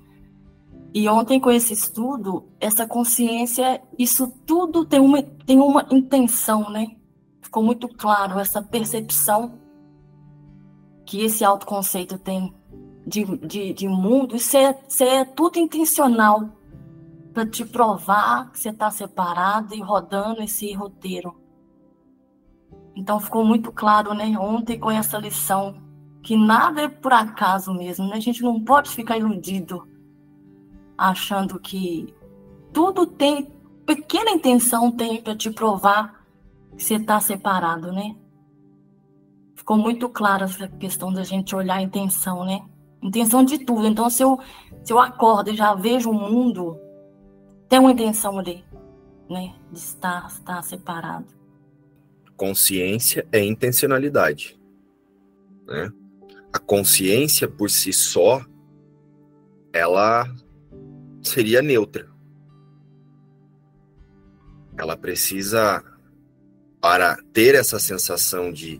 [0.93, 6.95] e ontem, com esse estudo, essa consciência, isso tudo tem uma, tem uma intenção, né?
[7.41, 9.59] Ficou muito claro essa percepção
[11.05, 12.53] que esse autoconceito tem
[13.05, 14.35] de, de, de mundo.
[14.35, 16.49] Isso é, isso é tudo intencional
[17.33, 21.35] para te provar que você está separado e rodando esse roteiro.
[22.97, 25.75] Então ficou muito claro, né, ontem com essa lição,
[26.23, 28.15] que nada é por acaso mesmo, né?
[28.15, 29.87] A gente não pode ficar iludido
[30.97, 32.11] achando que
[32.73, 33.51] tudo tem
[33.85, 36.25] pequena intenção tem para te provar
[36.75, 38.15] que você está separado, né?
[39.55, 42.65] Ficou muito clara essa questão da gente olhar a intenção, né?
[43.01, 43.85] Intenção de tudo.
[43.85, 44.39] Então, se eu,
[44.83, 46.77] se eu acordo e já vejo o mundo,
[47.69, 48.65] tem uma intenção ali,
[49.29, 49.53] né?
[49.71, 51.36] De estar, estar separado.
[52.37, 54.57] Consciência é intencionalidade.
[55.65, 55.91] Né?
[56.53, 58.45] A consciência por si só,
[59.73, 60.31] ela
[61.23, 62.07] seria neutra.
[64.77, 65.83] Ela precisa,
[66.79, 68.79] para ter essa sensação de,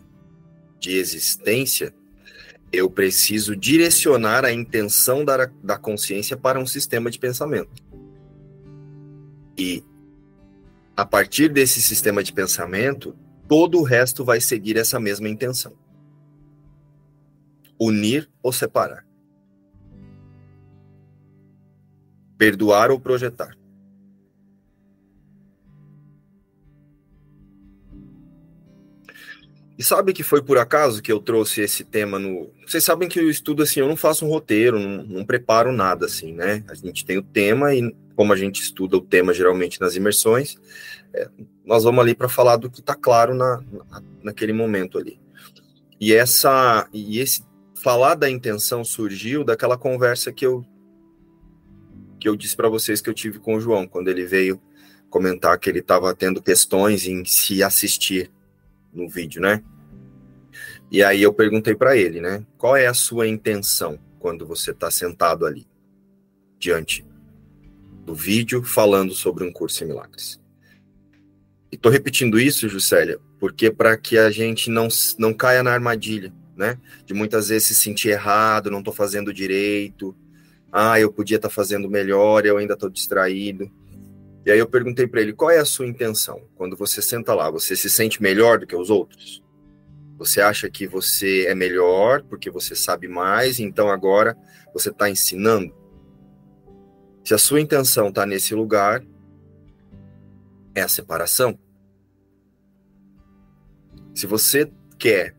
[0.80, 1.92] de existência,
[2.72, 7.84] eu preciso direcionar a intenção da, da consciência para um sistema de pensamento.
[9.58, 9.84] E,
[10.96, 13.16] a partir desse sistema de pensamento,
[13.48, 15.74] todo o resto vai seguir essa mesma intenção:
[17.80, 19.08] unir ou separar.
[22.38, 23.58] perdoar ou projetar.
[29.78, 32.52] E sabe que foi por acaso que eu trouxe esse tema no.
[32.66, 36.08] Vocês sabem que eu estudo assim, eu não faço um roteiro, não, não preparo nada
[36.08, 36.64] assim, né?
[36.68, 40.58] A gente tem o tema e como a gente estuda o tema geralmente nas imersões,
[41.14, 41.30] é,
[41.68, 43.62] nós vamos ali para falar do que está claro na,
[43.92, 45.20] na, naquele momento ali.
[46.00, 47.44] E essa e esse
[47.76, 50.66] falar da intenção surgiu daquela conversa que eu
[52.20, 54.62] que eu disse para vocês que eu tive com o João quando ele veio
[55.10, 58.32] comentar que ele estava tendo questões em se assistir
[58.94, 59.62] no vídeo, né?
[60.90, 62.46] E aí eu perguntei para ele, né?
[62.58, 65.68] Qual é a sua intenção quando você está sentado ali
[66.58, 67.06] diante
[68.06, 70.40] do vídeo falando sobre um curso em milagres?
[71.72, 74.88] E estou repetindo isso, Juscelia, porque para que a gente não,
[75.18, 76.78] não caia na armadilha, né?
[77.06, 80.16] De muitas vezes se sentir errado, não estou fazendo direito,
[80.72, 83.70] ah, eu podia estar tá fazendo melhor, eu ainda estou distraído.
[84.46, 86.42] E aí eu perguntei para ele, qual é a sua intenção?
[86.56, 89.44] Quando você senta lá, você se sente melhor do que os outros?
[90.18, 94.38] Você acha que você é melhor porque você sabe mais, então agora
[94.74, 95.76] você está ensinando?
[97.24, 99.04] Se a sua intenção está nesse lugar,
[100.78, 101.58] é a separação.
[104.14, 105.36] Se você quer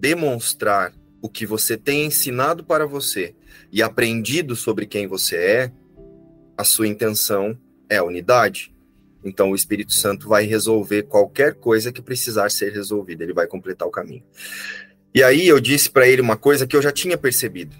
[0.00, 3.32] demonstrar o que você tem ensinado para você
[3.70, 5.72] e aprendido sobre quem você é,
[6.58, 7.56] a sua intenção
[7.88, 8.74] é a unidade.
[9.24, 13.86] Então o Espírito Santo vai resolver qualquer coisa que precisar ser resolvida, ele vai completar
[13.86, 14.24] o caminho.
[15.14, 17.76] E aí eu disse para ele uma coisa que eu já tinha percebido.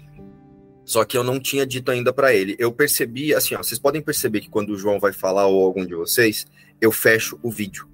[0.85, 2.55] Só que eu não tinha dito ainda para ele.
[2.59, 5.85] Eu percebi, assim, ó, vocês podem perceber que quando o João vai falar ou algum
[5.85, 6.45] de vocês,
[6.83, 7.87] eu fecho o vídeo.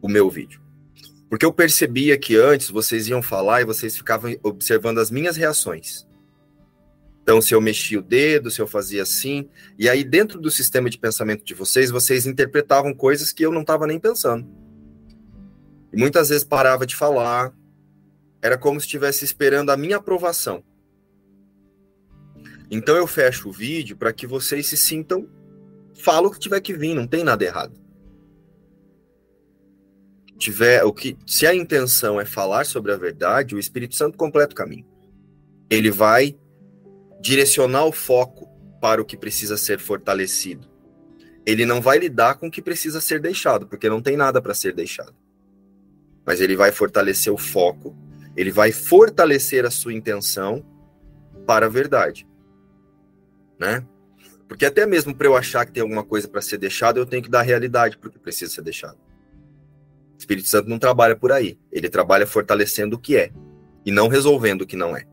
[0.00, 0.62] O meu vídeo.
[1.28, 6.08] Porque eu percebia que antes vocês iam falar e vocês ficavam observando as minhas reações.
[7.22, 10.88] Então, se eu mexia o dedo, se eu fazia assim, e aí dentro do sistema
[10.88, 14.48] de pensamento de vocês, vocês interpretavam coisas que eu não estava nem pensando.
[15.92, 17.52] E muitas vezes parava de falar,
[18.40, 20.64] era como se estivesse esperando a minha aprovação.
[22.70, 25.28] Então eu fecho o vídeo para que vocês se sintam,
[25.94, 27.79] fala o que tiver que vir, não tem nada errado.
[30.40, 34.54] Tiver o que, se a intenção é falar sobre a verdade, o Espírito Santo completa
[34.54, 34.86] o caminho.
[35.68, 36.34] Ele vai
[37.20, 38.48] direcionar o foco
[38.80, 40.66] para o que precisa ser fortalecido.
[41.44, 44.54] Ele não vai lidar com o que precisa ser deixado, porque não tem nada para
[44.54, 45.14] ser deixado.
[46.24, 47.94] Mas ele vai fortalecer o foco,
[48.34, 50.64] ele vai fortalecer a sua intenção
[51.46, 52.26] para a verdade.
[53.58, 53.86] Né?
[54.48, 57.22] Porque até mesmo para eu achar que tem alguma coisa para ser deixado, eu tenho
[57.22, 59.09] que dar realidade porque precisa ser deixado.
[60.20, 61.58] Espírito Santo não trabalha por aí.
[61.72, 63.32] Ele trabalha fortalecendo o que é
[63.84, 65.04] e não resolvendo o que não é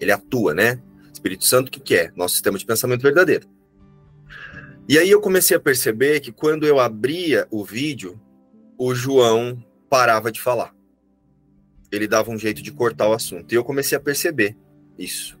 [0.00, 0.80] ele atua, né?
[1.12, 2.12] Espírito Santo, o que, que é?
[2.14, 3.48] Nosso sistema de pensamento verdadeiro.
[4.88, 8.18] E aí eu comecei a perceber que quando eu abria o vídeo,
[8.78, 10.74] o João parava de falar.
[11.90, 13.52] Ele dava um jeito de cortar o assunto.
[13.52, 14.56] E eu comecei a perceber
[14.98, 15.38] isso.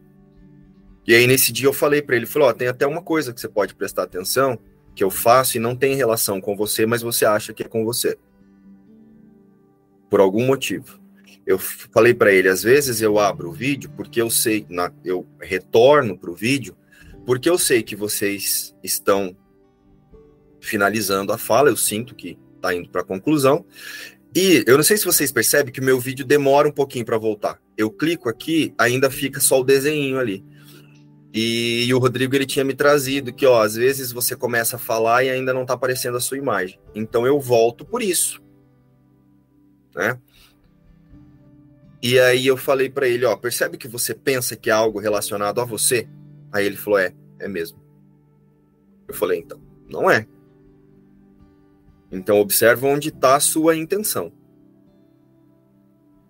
[1.06, 3.40] E aí nesse dia eu falei para ele, falou, ó, tem até uma coisa que
[3.40, 4.58] você pode prestar atenção,
[4.98, 7.84] que eu faço e não tem relação com você, mas você acha que é com
[7.84, 8.18] você.
[10.10, 10.98] Por algum motivo
[11.46, 15.24] eu falei para ele, às vezes eu abro o vídeo porque eu sei, na, eu
[15.40, 16.76] retorno para o vídeo
[17.24, 19.36] porque eu sei que vocês estão
[20.60, 23.64] finalizando a fala, eu sinto que está indo para a conclusão.
[24.34, 27.16] E eu não sei se vocês percebem que o meu vídeo demora um pouquinho para
[27.16, 27.62] voltar.
[27.76, 30.44] Eu clico aqui, ainda fica só o desenho ali.
[31.32, 34.78] E, e, o Rodrigo ele tinha me trazido que, ó, às vezes você começa a
[34.78, 36.80] falar e ainda não está aparecendo a sua imagem.
[36.94, 38.42] Então eu volto por isso,
[39.94, 40.18] né?
[42.00, 45.60] E aí eu falei para ele, ó, percebe que você pensa que é algo relacionado
[45.60, 46.08] a você?
[46.52, 47.78] Aí ele falou, é, é mesmo.
[49.06, 50.26] Eu falei, então, não é.
[52.10, 54.32] Então observa onde está a sua intenção.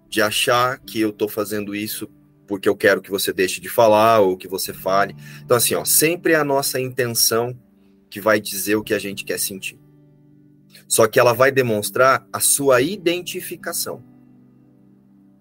[0.09, 2.09] De achar que eu estou fazendo isso
[2.49, 5.15] porque eu quero que você deixe de falar ou que você fale.
[5.45, 7.57] Então assim, ó, sempre é a nossa intenção
[8.11, 9.79] que vai dizer o que a gente quer sentir.
[10.89, 14.03] Só que ela vai demonstrar a sua identificação.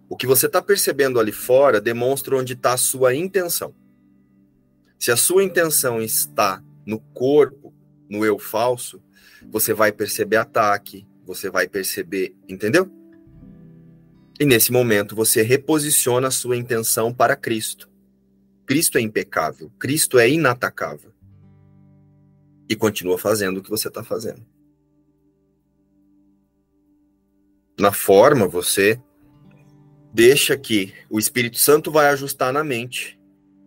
[0.10, 3.74] O que você está percebendo ali fora demonstra onde está a sua intenção.
[5.00, 7.74] Se a sua intenção está no corpo,
[8.10, 9.02] no eu falso,
[9.50, 12.92] você vai perceber ataque, você vai perceber, entendeu?
[14.40, 17.90] E nesse momento você reposiciona a sua intenção para Cristo.
[18.66, 21.12] Cristo é impecável, Cristo é inatacável.
[22.70, 24.46] E continua fazendo o que você está fazendo.
[27.80, 29.02] Na forma, você
[30.14, 33.20] deixa que o Espírito Santo vai ajustar na mente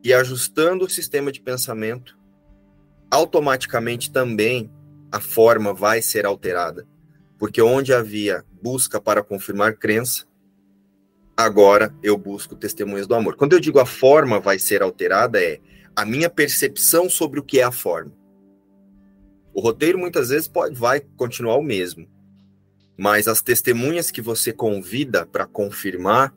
[0.03, 2.19] e ajustando o sistema de pensamento,
[3.11, 4.71] automaticamente também
[5.13, 6.87] a forma vai ser alterada.
[7.39, 10.27] Porque onde havia busca para confirmar crença,
[11.45, 13.37] agora eu busco testemunhas do amor.
[13.37, 15.61] Quando eu digo a forma vai ser alterada, é
[15.95, 18.13] a minha percepção sobre o que é a forma.
[19.53, 22.09] O roteiro muitas vezes pode, vai continuar o mesmo,
[22.97, 26.35] mas as testemunhas que você convida para confirmar,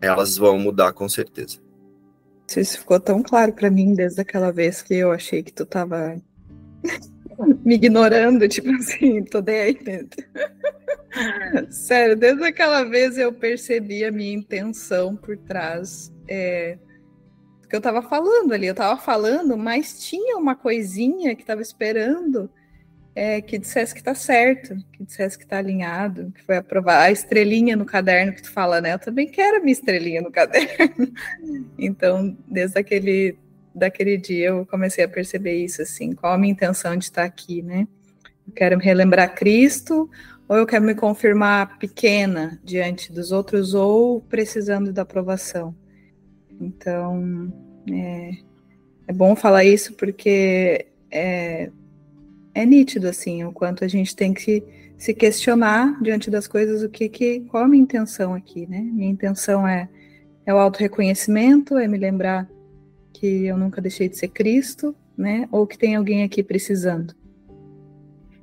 [0.00, 1.58] elas vão mudar com certeza.
[2.56, 6.20] Isso ficou tão claro para mim desde aquela vez que eu achei que tu tava
[7.64, 10.24] me ignorando, tipo assim, tô aí dentro.
[11.70, 16.78] Sério, desde aquela vez eu percebi a minha intenção por trás é,
[17.62, 18.66] do que eu tava falando ali.
[18.66, 22.50] Eu tava falando, mas tinha uma coisinha que tava esperando
[23.14, 27.12] é, que dissesse que tá certo, que dissesse que tá alinhado, que foi aprovar a
[27.12, 28.94] estrelinha no caderno que tu fala, né?
[28.94, 31.12] Eu também quero a minha estrelinha no caderno.
[31.78, 33.38] então, desde aquele
[33.74, 37.62] daquele dia eu comecei a perceber isso, assim, qual a minha intenção de estar aqui,
[37.62, 37.88] né?
[38.46, 40.08] Eu quero me relembrar Cristo,
[40.46, 45.74] ou eu quero me confirmar pequena diante dos outros, ou precisando da aprovação.
[46.60, 47.52] Então,
[47.90, 48.30] é,
[49.08, 51.70] é bom falar isso porque é,
[52.54, 54.62] é nítido, assim, o quanto a gente tem que
[54.96, 58.80] se questionar diante das coisas, o que, que qual a minha intenção aqui, né?
[58.80, 59.88] Minha intenção é,
[60.46, 62.48] é o auto-reconhecimento, é me lembrar
[63.14, 65.48] que eu nunca deixei de ser Cristo, né?
[65.50, 67.14] Ou que tem alguém aqui precisando.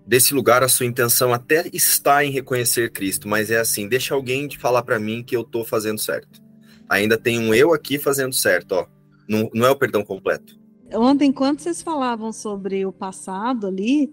[0.08, 4.48] Desse lugar, a sua intenção até está em reconhecer Cristo, mas é assim: deixa alguém
[4.48, 6.42] de falar para mim que eu estou fazendo certo.
[6.90, 8.88] Ainda tem um eu aqui fazendo certo, ó.
[9.28, 10.60] Não, não é o perdão completo.
[10.94, 14.12] Ontem, enquanto vocês falavam sobre o passado ali,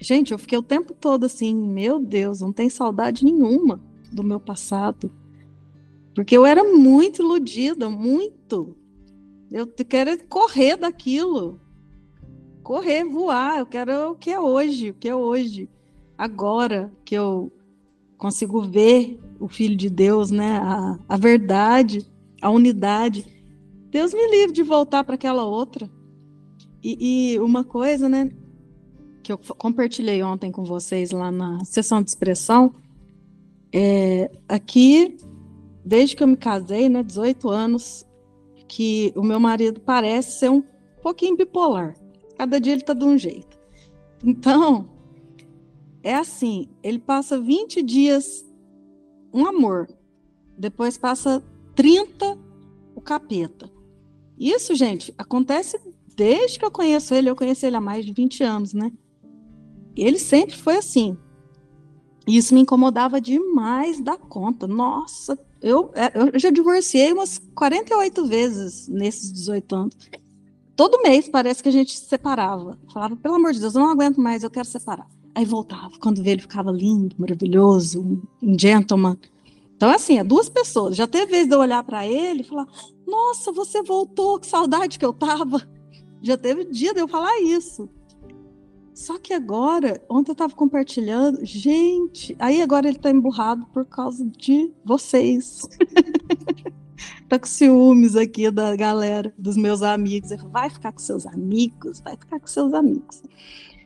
[0.00, 3.80] gente, eu fiquei o tempo todo assim: meu Deus, não tem saudade nenhuma
[4.12, 5.10] do meu passado.
[6.14, 8.74] Porque eu era muito iludida, muito.
[9.50, 11.60] Eu quero correr daquilo.
[12.62, 13.58] Correr, voar.
[13.58, 15.68] Eu quero o que é hoje, o que é hoje.
[16.16, 17.50] Agora que eu
[18.18, 20.58] consigo ver o Filho de Deus, né?
[20.58, 22.06] A, a verdade,
[22.42, 23.24] a unidade.
[23.90, 25.88] Deus me livre de voltar para aquela outra.
[26.82, 28.30] E, e, uma coisa, né?
[29.22, 32.74] Que eu compartilhei ontem com vocês lá na sessão de expressão.
[33.72, 35.16] É, aqui,
[35.84, 37.02] desde que eu me casei, né?
[37.02, 38.06] 18 anos,
[38.68, 40.62] que o meu marido parece ser um
[41.02, 41.96] pouquinho bipolar.
[42.36, 43.58] Cada dia ele tá de um jeito.
[44.22, 44.88] Então,
[46.02, 48.44] é assim, ele passa 20 dias
[49.32, 49.88] um amor,
[50.56, 51.42] depois passa
[51.74, 52.38] 30
[52.94, 53.70] o capeta.
[54.38, 55.80] Isso, gente, acontece
[56.16, 58.92] desde que eu conheço ele, eu conheço ele há mais de 20 anos, né?
[59.96, 61.16] Ele sempre foi assim.
[62.26, 64.66] Isso me incomodava demais da conta.
[64.66, 69.96] Nossa, eu, é, eu já divorciei umas 48 vezes nesses 18 anos.
[70.76, 72.78] Todo mês parece que a gente se separava.
[72.92, 75.08] Falava, pelo amor de Deus, eu não aguento mais, eu quero separar.
[75.34, 75.90] Aí voltava.
[76.00, 78.00] Quando vê ele ficava lindo, maravilhoso,
[78.42, 79.16] um gentleman.
[79.76, 80.96] Então, assim, é duas pessoas.
[80.96, 82.66] Já teve vez de eu olhar para ele e falar:
[83.06, 85.62] Nossa, você voltou, que saudade que eu tava.
[86.22, 87.88] Já teve dia de eu falar isso.
[88.98, 94.26] Só que agora, ontem eu estava compartilhando, gente, aí agora ele está emburrado por causa
[94.26, 95.68] de vocês.
[97.28, 100.32] tá com ciúmes aqui da galera, dos meus amigos.
[100.32, 103.22] Ele vai ficar com seus amigos, vai ficar com seus amigos.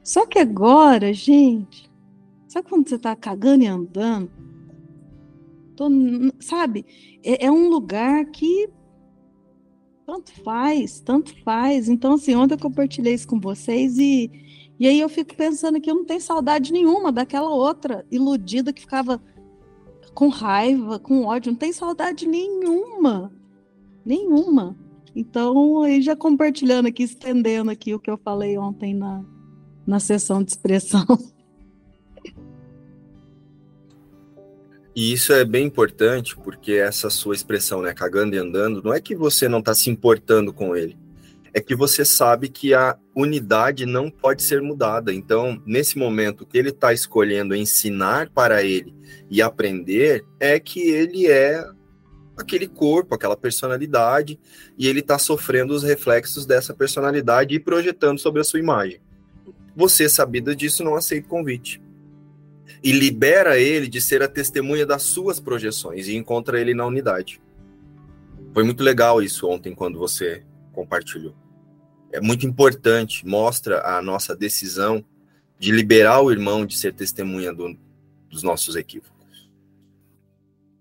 [0.02, 1.92] Só que agora, gente,
[2.48, 4.30] sabe quando você tá cagando e andando?
[5.76, 5.90] Tô,
[6.40, 6.86] sabe?
[7.22, 8.66] É, é um lugar que
[10.06, 11.90] tanto faz, tanto faz.
[11.90, 14.30] Então, assim, ontem eu compartilhei isso com vocês e
[14.82, 18.80] e aí eu fico pensando que eu não tenho saudade nenhuma daquela outra iludida que
[18.80, 19.22] ficava
[20.12, 23.32] com raiva, com ódio, não tem saudade nenhuma.
[24.04, 24.76] Nenhuma.
[25.14, 29.24] Então, aí já compartilhando aqui, estendendo aqui o que eu falei ontem na,
[29.86, 31.06] na sessão de expressão.
[34.94, 39.00] E isso é bem importante, porque essa sua expressão, né, cagando e andando, não é
[39.00, 40.98] que você não está se importando com ele
[41.54, 45.12] é que você sabe que a unidade não pode ser mudada.
[45.12, 48.94] Então, nesse momento que ele está escolhendo ensinar para ele
[49.30, 51.62] e aprender, é que ele é
[52.36, 54.40] aquele corpo, aquela personalidade,
[54.78, 59.00] e ele está sofrendo os reflexos dessa personalidade e projetando sobre a sua imagem.
[59.76, 61.82] Você, sabida disso, não aceita o convite.
[62.82, 67.40] E libera ele de ser a testemunha das suas projeções e encontra ele na unidade.
[68.54, 70.42] Foi muito legal isso ontem quando você
[70.72, 71.41] compartilhou
[72.12, 75.04] é muito importante, mostra a nossa decisão
[75.58, 77.76] de liberar o irmão de ser testemunha do,
[78.28, 79.12] dos nossos equívocos.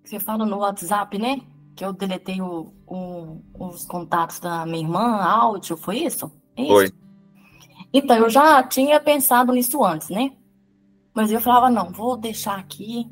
[0.03, 1.41] Você fala no WhatsApp, né?
[1.75, 6.29] Que eu deletei o, o, os contatos da minha irmã, áudio, foi isso?
[6.55, 6.71] É isso?
[6.71, 6.91] Foi.
[7.93, 10.33] Então, eu já tinha pensado nisso antes, né?
[11.13, 13.09] Mas eu falava, não, vou deixar aqui,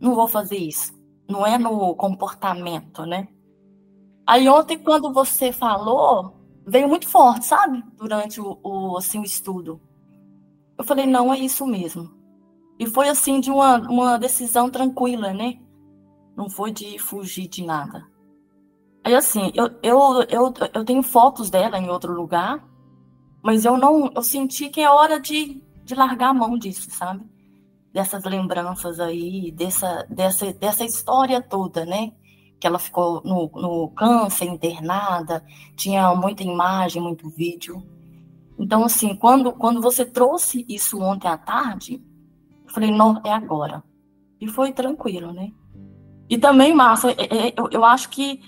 [0.00, 0.92] não vou fazer isso.
[1.28, 3.28] Não é no comportamento, né?
[4.26, 6.39] Aí ontem, quando você falou,
[6.70, 7.82] veio muito forte, sabe?
[7.96, 9.80] Durante o, o, assim, o estudo.
[10.78, 12.10] Eu falei, não, é isso mesmo.
[12.78, 15.58] E foi assim, de uma, uma decisão tranquila, né?
[16.36, 18.06] Não foi de fugir de nada.
[19.04, 22.64] Aí assim, eu, eu, eu, eu tenho fotos dela em outro lugar,
[23.42, 27.24] mas eu não, eu senti que é hora de, de largar a mão disso, sabe?
[27.92, 32.12] Dessas lembranças aí, dessa, dessa, dessa história toda, né?
[32.60, 35.44] Que ela ficou no, no câncer, internada,
[35.74, 37.82] tinha muita imagem, muito vídeo.
[38.58, 42.02] Então, assim, quando, quando você trouxe isso ontem à tarde,
[42.66, 43.82] eu falei, não, é agora.
[44.38, 45.50] E foi tranquilo, né?
[46.28, 48.40] E também, Márcia, é, é, eu, eu acho que,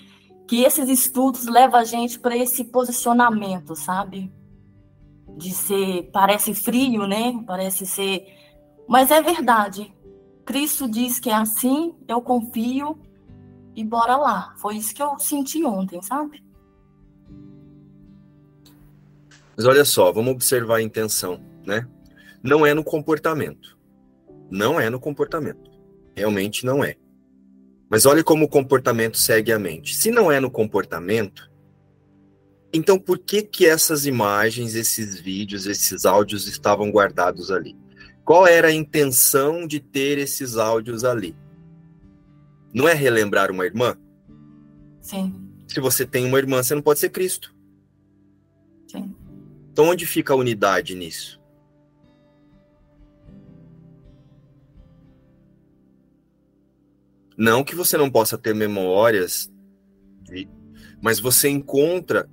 [0.47, 4.31] que esses estudos levam a gente para esse posicionamento, sabe?
[5.35, 7.43] De ser, parece frio, né?
[7.45, 8.25] Parece ser.
[8.87, 9.93] Mas é verdade.
[10.45, 12.97] Cristo diz que é assim, eu confio
[13.75, 14.53] e bora lá.
[14.57, 16.43] Foi isso que eu senti ontem, sabe?
[19.55, 21.87] Mas olha só, vamos observar a intenção, né?
[22.41, 23.77] Não é no comportamento.
[24.49, 25.71] Não é no comportamento.
[26.15, 26.95] Realmente não é.
[27.89, 29.95] Mas olhe como o comportamento segue a mente.
[29.95, 31.51] Se não é no comportamento,
[32.73, 37.77] então por que que essas imagens, esses vídeos, esses áudios estavam guardados ali?
[38.25, 41.35] Qual era a intenção de ter esses áudios ali?
[42.73, 43.95] Não é relembrar uma irmã?
[45.01, 45.33] Sim.
[45.67, 47.53] Se você tem uma irmã, você não pode ser Cristo.
[48.87, 49.15] Sim.
[49.71, 51.41] Então onde fica a unidade nisso?
[57.37, 59.51] Não que você não possa ter memórias,
[61.01, 62.29] mas você encontra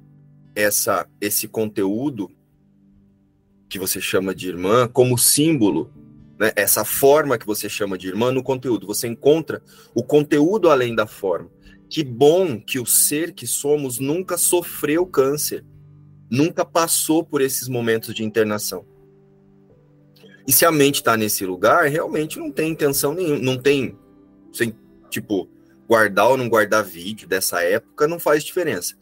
[0.55, 2.31] essa esse conteúdo
[3.69, 5.91] que você chama de irmã como símbolo,
[6.41, 6.53] né?
[6.57, 8.87] Essa forma que você chama de irmã no conteúdo.
[8.87, 9.63] Você encontra
[9.95, 11.51] o conteúdo além da forma.
[11.91, 15.65] Que bom que o ser que somos nunca sofreu câncer,
[16.31, 18.87] nunca passou por esses momentos de internação.
[20.47, 23.99] E se a mente está nesse lugar, realmente não tem intenção nenhuma, não tem,
[24.53, 24.75] sem
[25.11, 25.51] Tipo,
[25.89, 28.95] guardar ou não guardar vídeo dessa época não faz diferença.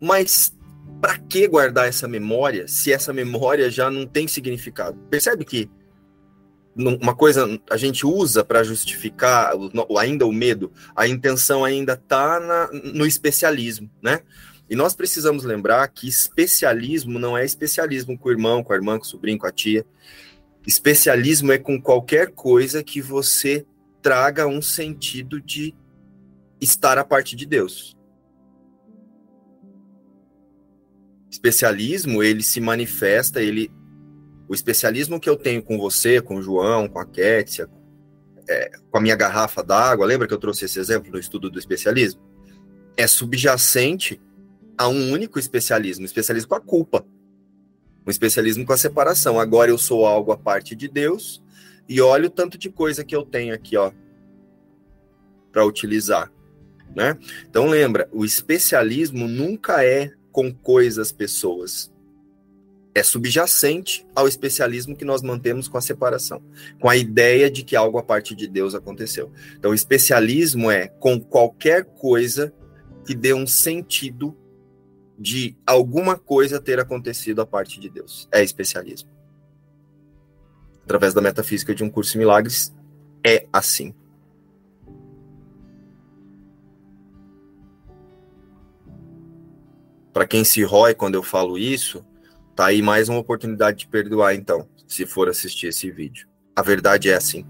[0.00, 0.56] Mas
[1.00, 4.96] para que guardar essa memória se essa memória já não tem significado?
[5.10, 5.68] Percebe que
[6.74, 9.52] uma coisa a gente usa para justificar
[9.98, 14.20] ainda o medo, a intenção ainda está no especialismo, né?
[14.70, 18.98] E nós precisamos lembrar que especialismo não é especialismo com o irmão, com a irmã,
[18.98, 19.84] com o sobrinho, com a tia.
[20.66, 23.66] Especialismo é com qualquer coisa que você
[24.00, 25.74] traga um sentido de
[26.60, 27.94] estar a parte de Deus.
[31.30, 33.70] Especialismo, ele se manifesta, ele
[34.52, 37.70] o especialismo que eu tenho com você, com o João, com a Kétia,
[38.46, 41.58] é, com a minha garrafa d'água, lembra que eu trouxe esse exemplo no estudo do
[41.58, 42.20] especialismo?
[42.94, 44.20] É subjacente
[44.76, 47.02] a um único especialismo, um especialismo com a culpa,
[48.06, 49.40] um especialismo com a separação.
[49.40, 51.42] Agora eu sou algo a parte de Deus,
[51.88, 53.90] e olha o tanto de coisa que eu tenho aqui, ó,
[55.50, 56.30] para utilizar,
[56.94, 57.16] né?
[57.48, 61.91] Então lembra, o especialismo nunca é com coisas, pessoas.
[62.94, 66.42] É subjacente ao especialismo que nós mantemos com a separação,
[66.78, 69.32] com a ideia de que algo a partir de Deus aconteceu.
[69.56, 72.52] Então, o especialismo é com qualquer coisa
[73.06, 74.36] que dê um sentido
[75.18, 78.28] de alguma coisa ter acontecido a parte de Deus.
[78.30, 79.12] É especialismo
[80.84, 82.74] através da metafísica de um curso em milagres,
[83.24, 83.94] é assim.
[90.12, 92.04] Para quem se rói quando eu falo isso,
[92.54, 96.28] tá aí mais uma oportunidade de perdoar, então, se for assistir esse vídeo.
[96.54, 97.46] A verdade é assim.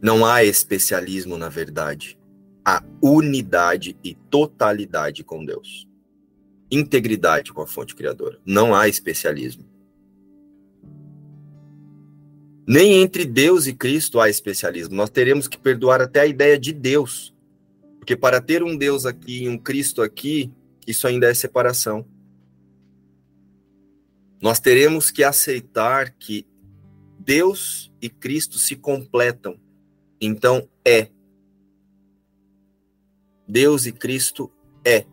[0.00, 2.18] Não há especialismo na verdade.
[2.64, 5.88] Há unidade e totalidade com Deus
[6.70, 8.38] integridade com a fonte criadora.
[8.44, 9.64] Não há especialismo.
[12.66, 14.94] Nem entre Deus e Cristo há especialismo.
[14.94, 17.34] Nós teremos que perdoar até a ideia de Deus.
[18.08, 20.50] Porque para ter um Deus aqui e um Cristo aqui,
[20.86, 22.08] isso ainda é separação.
[24.40, 26.46] Nós teremos que aceitar que
[27.18, 29.60] Deus e Cristo se completam.
[30.18, 31.10] Então é.
[33.46, 34.50] Deus e Cristo
[34.82, 35.04] é.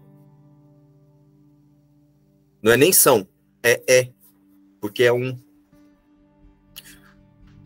[2.63, 3.27] Não é nem são,
[3.61, 4.13] é é.
[4.79, 5.37] Porque é um.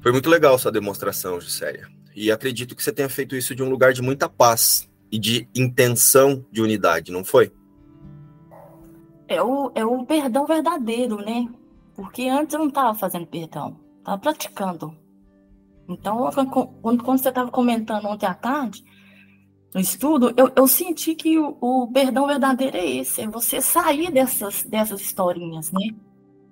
[0.02, 1.88] Foi muito legal sua demonstração, Juscelia.
[2.16, 5.48] E acredito que você tenha feito isso de um lugar de muita paz e de
[5.56, 7.52] intenção de unidade, não foi?
[9.30, 11.48] é o, é o perdão verdadeiro, né?
[11.96, 14.98] Porque antes eu não estava fazendo perdão, estava praticando.
[15.88, 16.30] Então,
[16.82, 18.84] quando, quando você estava comentando ontem à tarde,
[19.74, 24.12] no estudo, eu, eu senti que o, o, perdão verdadeiro é esse, é você sair
[24.12, 25.92] dessas, dessas historinhas, né?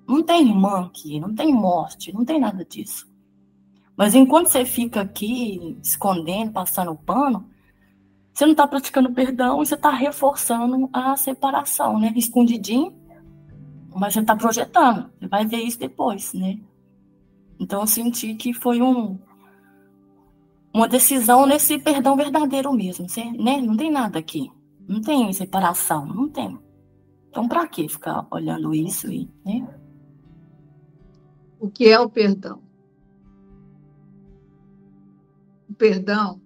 [0.08, 3.10] Não tem irmã aqui, não tem morte, não tem nada disso.
[3.98, 7.50] Mas enquanto você fica aqui escondendo, passando o pano,
[8.38, 12.14] você não está praticando perdão e você está reforçando a separação, né?
[12.16, 12.96] Escondidinho,
[13.96, 15.10] mas você está projetando.
[15.20, 16.60] Você vai ver isso depois, né?
[17.60, 19.18] Então eu senti que foi um,
[20.72, 23.08] uma decisão nesse perdão verdadeiro mesmo,
[23.40, 23.60] né?
[23.60, 24.52] Não tem nada aqui.
[24.88, 26.60] Não tem separação, não tem.
[27.32, 29.08] Então, para que ficar olhando isso
[29.44, 29.68] né?
[31.60, 32.62] O que é o perdão?
[35.68, 36.40] O perdão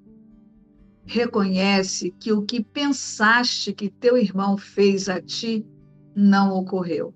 [1.11, 5.67] reconhece que o que pensaste que teu irmão fez a ti
[6.15, 7.13] não ocorreu.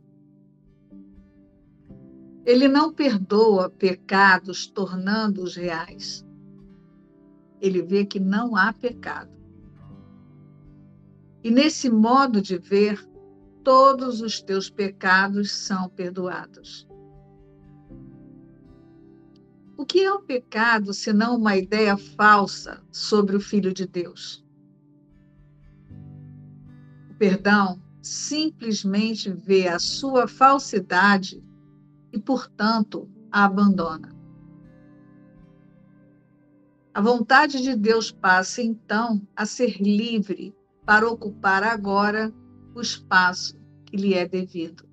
[2.46, 6.26] Ele não perdoa pecados tornando-os reais.
[7.62, 9.32] Ele vê que não há pecado.
[11.42, 13.02] E nesse modo de ver,
[13.64, 16.86] todos os teus pecados são perdoados.
[19.78, 24.46] O que é o pecado senão uma ideia falsa sobre o Filho de Deus?
[27.10, 31.44] O perdão simplesmente vê a sua falsidade
[32.14, 34.16] e, portanto, a abandona.
[36.94, 40.56] A vontade de Deus passa, então, a ser livre
[40.86, 42.34] para ocupar agora
[42.74, 44.88] o espaço que lhe é devido.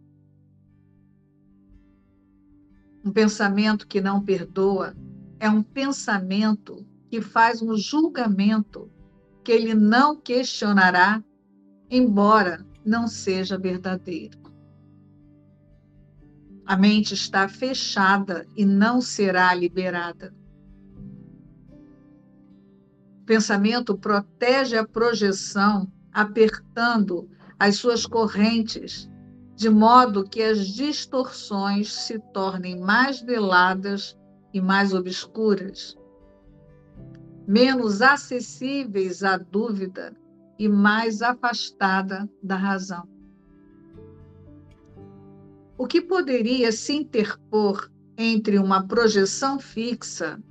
[3.04, 4.94] Um pensamento que não perdoa
[5.40, 8.90] é um pensamento que faz um julgamento
[9.42, 11.22] que ele não questionará,
[11.90, 14.40] embora não seja verdadeiro.
[16.64, 20.32] A mente está fechada e não será liberada.
[23.20, 27.28] O pensamento protege a projeção, apertando
[27.58, 29.10] as suas correntes
[29.62, 34.18] de modo que as distorções se tornem mais veladas
[34.52, 35.96] e mais obscuras,
[37.46, 40.16] menos acessíveis à dúvida
[40.58, 43.08] e mais afastada da razão.
[45.78, 47.88] O que poderia se interpor
[48.18, 50.42] entre uma projeção fixa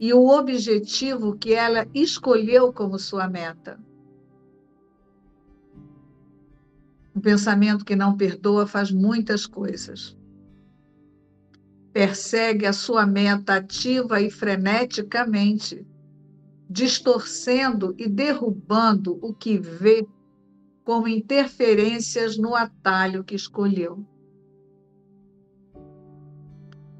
[0.00, 3.78] e o objetivo que ela escolheu como sua meta?
[7.14, 10.16] Um pensamento que não perdoa faz muitas coisas.
[11.92, 15.84] Persegue a sua meta ativa e freneticamente,
[16.68, 20.06] distorcendo e derrubando o que vê
[20.84, 24.04] como interferências no atalho que escolheu.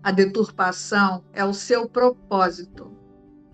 [0.03, 2.91] A deturpação é o seu propósito,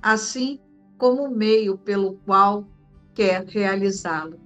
[0.00, 0.60] assim
[0.96, 2.66] como o meio pelo qual
[3.14, 4.45] quer realizá-lo.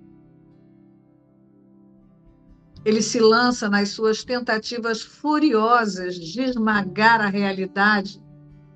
[2.84, 8.22] Ele se lança nas suas tentativas furiosas de esmagar a realidade,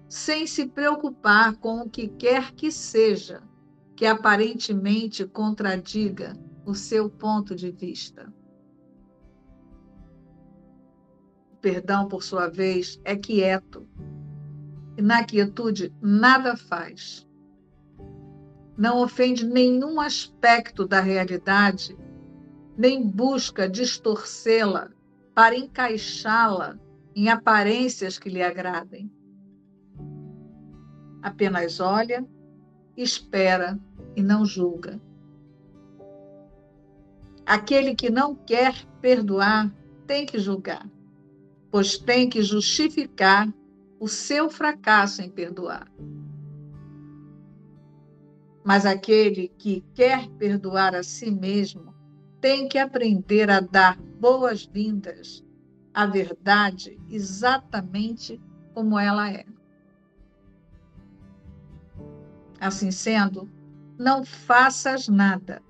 [0.09, 3.43] sem se preocupar com o que quer que seja
[3.97, 6.35] que aparentemente contradiga
[6.67, 8.33] o seu ponto de vista.
[11.53, 13.89] O perdão, por sua vez, é quieto.
[14.97, 17.27] E na quietude nada faz.
[18.77, 21.97] Não ofende nenhum aspecto da realidade
[22.77, 24.91] nem busca distorcê-la
[25.35, 26.79] para encaixá-la
[27.15, 29.11] em aparências que lhe agradem.
[31.23, 32.27] Apenas olha,
[32.97, 33.79] espera
[34.17, 35.01] e não julga.
[37.47, 39.73] Aquele que não quer perdoar
[40.07, 40.89] tem que julgar,
[41.71, 43.53] pois tem que justificar
[44.01, 45.91] o seu fracasso em perdoar.
[48.65, 51.94] Mas aquele que quer perdoar a si mesmo
[52.45, 55.43] tem que aprender a dar boas-vindas
[55.95, 58.39] à verdade exatamente
[58.75, 59.47] como ela é.
[62.61, 63.51] Assim sendo,
[63.99, 65.63] não faças nada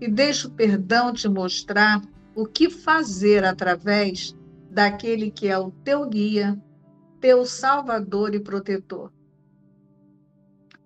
[0.00, 2.02] e deixa o perdão te mostrar
[2.34, 4.36] o que fazer através
[4.68, 6.60] daquele que é o teu guia,
[7.20, 9.12] teu salvador e protetor.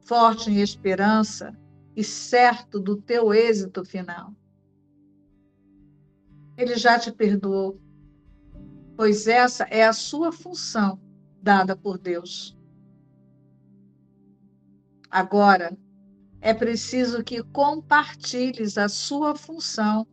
[0.05, 1.59] Forte em esperança
[1.96, 4.34] e certo do teu êxito final.
[6.61, 7.80] Ele já te perdoou,
[8.94, 11.00] pois essa é a sua função
[11.40, 12.54] dada por Deus.
[15.11, 15.74] Agora,
[16.38, 20.06] é preciso que compartilhes a sua função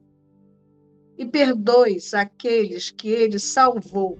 [1.17, 4.17] e perdoes aqueles que ele salvou,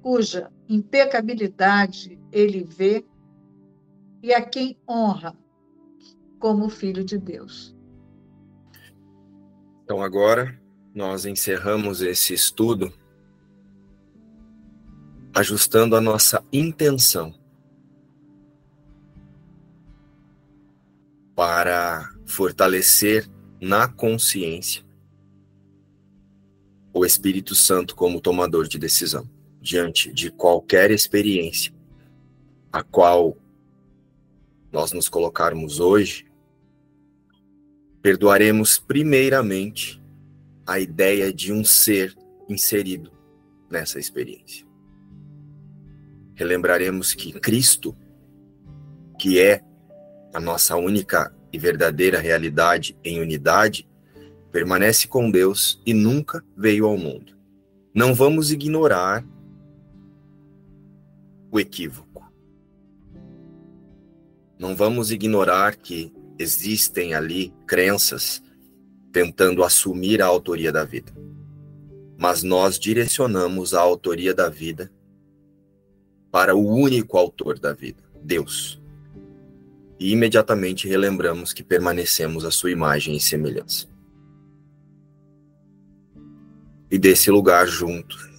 [0.00, 3.04] cuja impecabilidade ele vê
[4.22, 5.36] e a quem honra
[6.38, 7.76] como filho de Deus.
[9.84, 10.58] Então agora
[10.94, 12.92] nós encerramos esse estudo
[15.34, 17.34] ajustando a nossa intenção
[21.34, 23.28] para fortalecer
[23.60, 24.84] na consciência
[26.92, 29.28] o Espírito Santo como tomador de decisão
[29.60, 31.72] diante de qualquer experiência
[32.72, 33.36] a qual
[34.72, 36.26] nós nos colocarmos hoje,
[38.00, 39.99] perdoaremos primeiramente
[40.70, 42.16] a ideia de um ser
[42.48, 43.10] inserido
[43.68, 44.64] nessa experiência.
[46.32, 47.92] Relembraremos que Cristo,
[49.18, 49.64] que é
[50.32, 53.88] a nossa única e verdadeira realidade em unidade,
[54.52, 57.36] permanece com Deus e nunca veio ao mundo.
[57.92, 59.26] Não vamos ignorar
[61.50, 62.32] o equívoco.
[64.56, 68.40] Não vamos ignorar que existem ali crenças
[69.12, 71.12] tentando assumir a autoria da vida.
[72.16, 74.90] Mas nós direcionamos a autoria da vida
[76.30, 78.80] para o único autor da vida, Deus.
[79.98, 83.88] E imediatamente relembramos que permanecemos à sua imagem e semelhança.
[86.90, 88.30] E desse lugar juntos,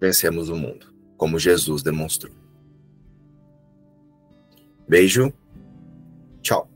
[0.00, 2.32] vencemos o mundo, como Jesus demonstrou.
[4.88, 5.32] Beijo.
[6.42, 6.69] Tchau.